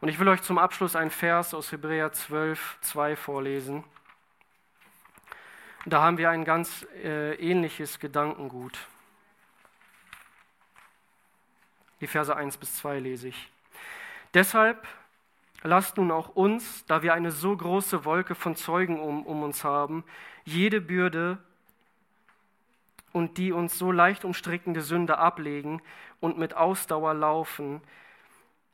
Und 0.00 0.08
ich 0.08 0.18
will 0.18 0.26
euch 0.26 0.42
zum 0.42 0.58
Abschluss 0.58 0.96
einen 0.96 1.12
Vers 1.12 1.54
aus 1.54 1.70
Hebräer 1.70 2.10
12, 2.10 2.78
2 2.80 3.14
vorlesen. 3.14 3.84
Da 5.86 6.00
haben 6.02 6.16
wir 6.16 6.30
ein 6.30 6.44
ganz 6.44 6.86
äh, 7.02 7.34
ähnliches 7.34 8.00
Gedankengut. 8.00 8.78
Die 12.00 12.06
Verse 12.06 12.34
1 12.34 12.56
bis 12.56 12.76
2 12.76 13.00
lese 13.00 13.28
ich. 13.28 13.50
Deshalb 14.32 14.86
lasst 15.62 15.98
nun 15.98 16.10
auch 16.10 16.30
uns, 16.30 16.86
da 16.86 17.02
wir 17.02 17.12
eine 17.12 17.30
so 17.30 17.54
große 17.54 18.06
Wolke 18.06 18.34
von 18.34 18.56
Zeugen 18.56 18.98
um, 18.98 19.26
um 19.26 19.42
uns 19.42 19.62
haben, 19.62 20.04
jede 20.44 20.80
Bürde 20.80 21.38
und 23.12 23.36
die 23.36 23.52
uns 23.52 23.78
so 23.78 23.92
leicht 23.92 24.24
umstrickende 24.24 24.80
Sünde 24.80 25.18
ablegen 25.18 25.82
und 26.18 26.38
mit 26.38 26.54
Ausdauer 26.54 27.12
laufen, 27.12 27.82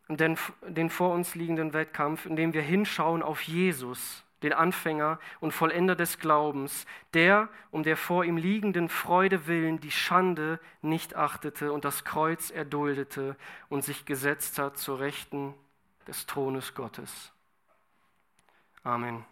den, 0.09 0.39
den 0.63 0.91
vor 0.91 1.13
uns 1.13 1.35
liegenden 1.35 1.73
Wettkampf, 1.73 2.25
indem 2.25 2.53
wir 2.53 2.63
hinschauen 2.63 3.23
auf 3.23 3.43
Jesus, 3.43 4.25
den 4.43 4.53
Anfänger 4.53 5.19
und 5.41 5.53
Vollender 5.53 5.95
des 5.95 6.19
Glaubens, 6.19 6.87
der 7.15 7.49
um 7.71 7.83
der 7.83 7.97
vor 7.97 8.25
ihm 8.25 8.37
liegenden 8.37 8.89
Freude 8.89 9.47
willen 9.47 9.81
die 9.81 9.91
Schande 9.91 10.61
nicht 10.83 11.15
achtete 11.17 11.73
und 11.73 11.85
das 11.85 12.05
Kreuz 12.05 12.51
erduldete 12.51 13.37
und 13.69 13.85
sich 13.85 14.05
gesetzt 14.05 14.59
hat 14.59 14.79
zur 14.79 15.01
Rechten 15.01 15.55
des 16.07 16.27
Thrones 16.27 16.75
Gottes. 16.75 17.33
Amen. 18.83 19.25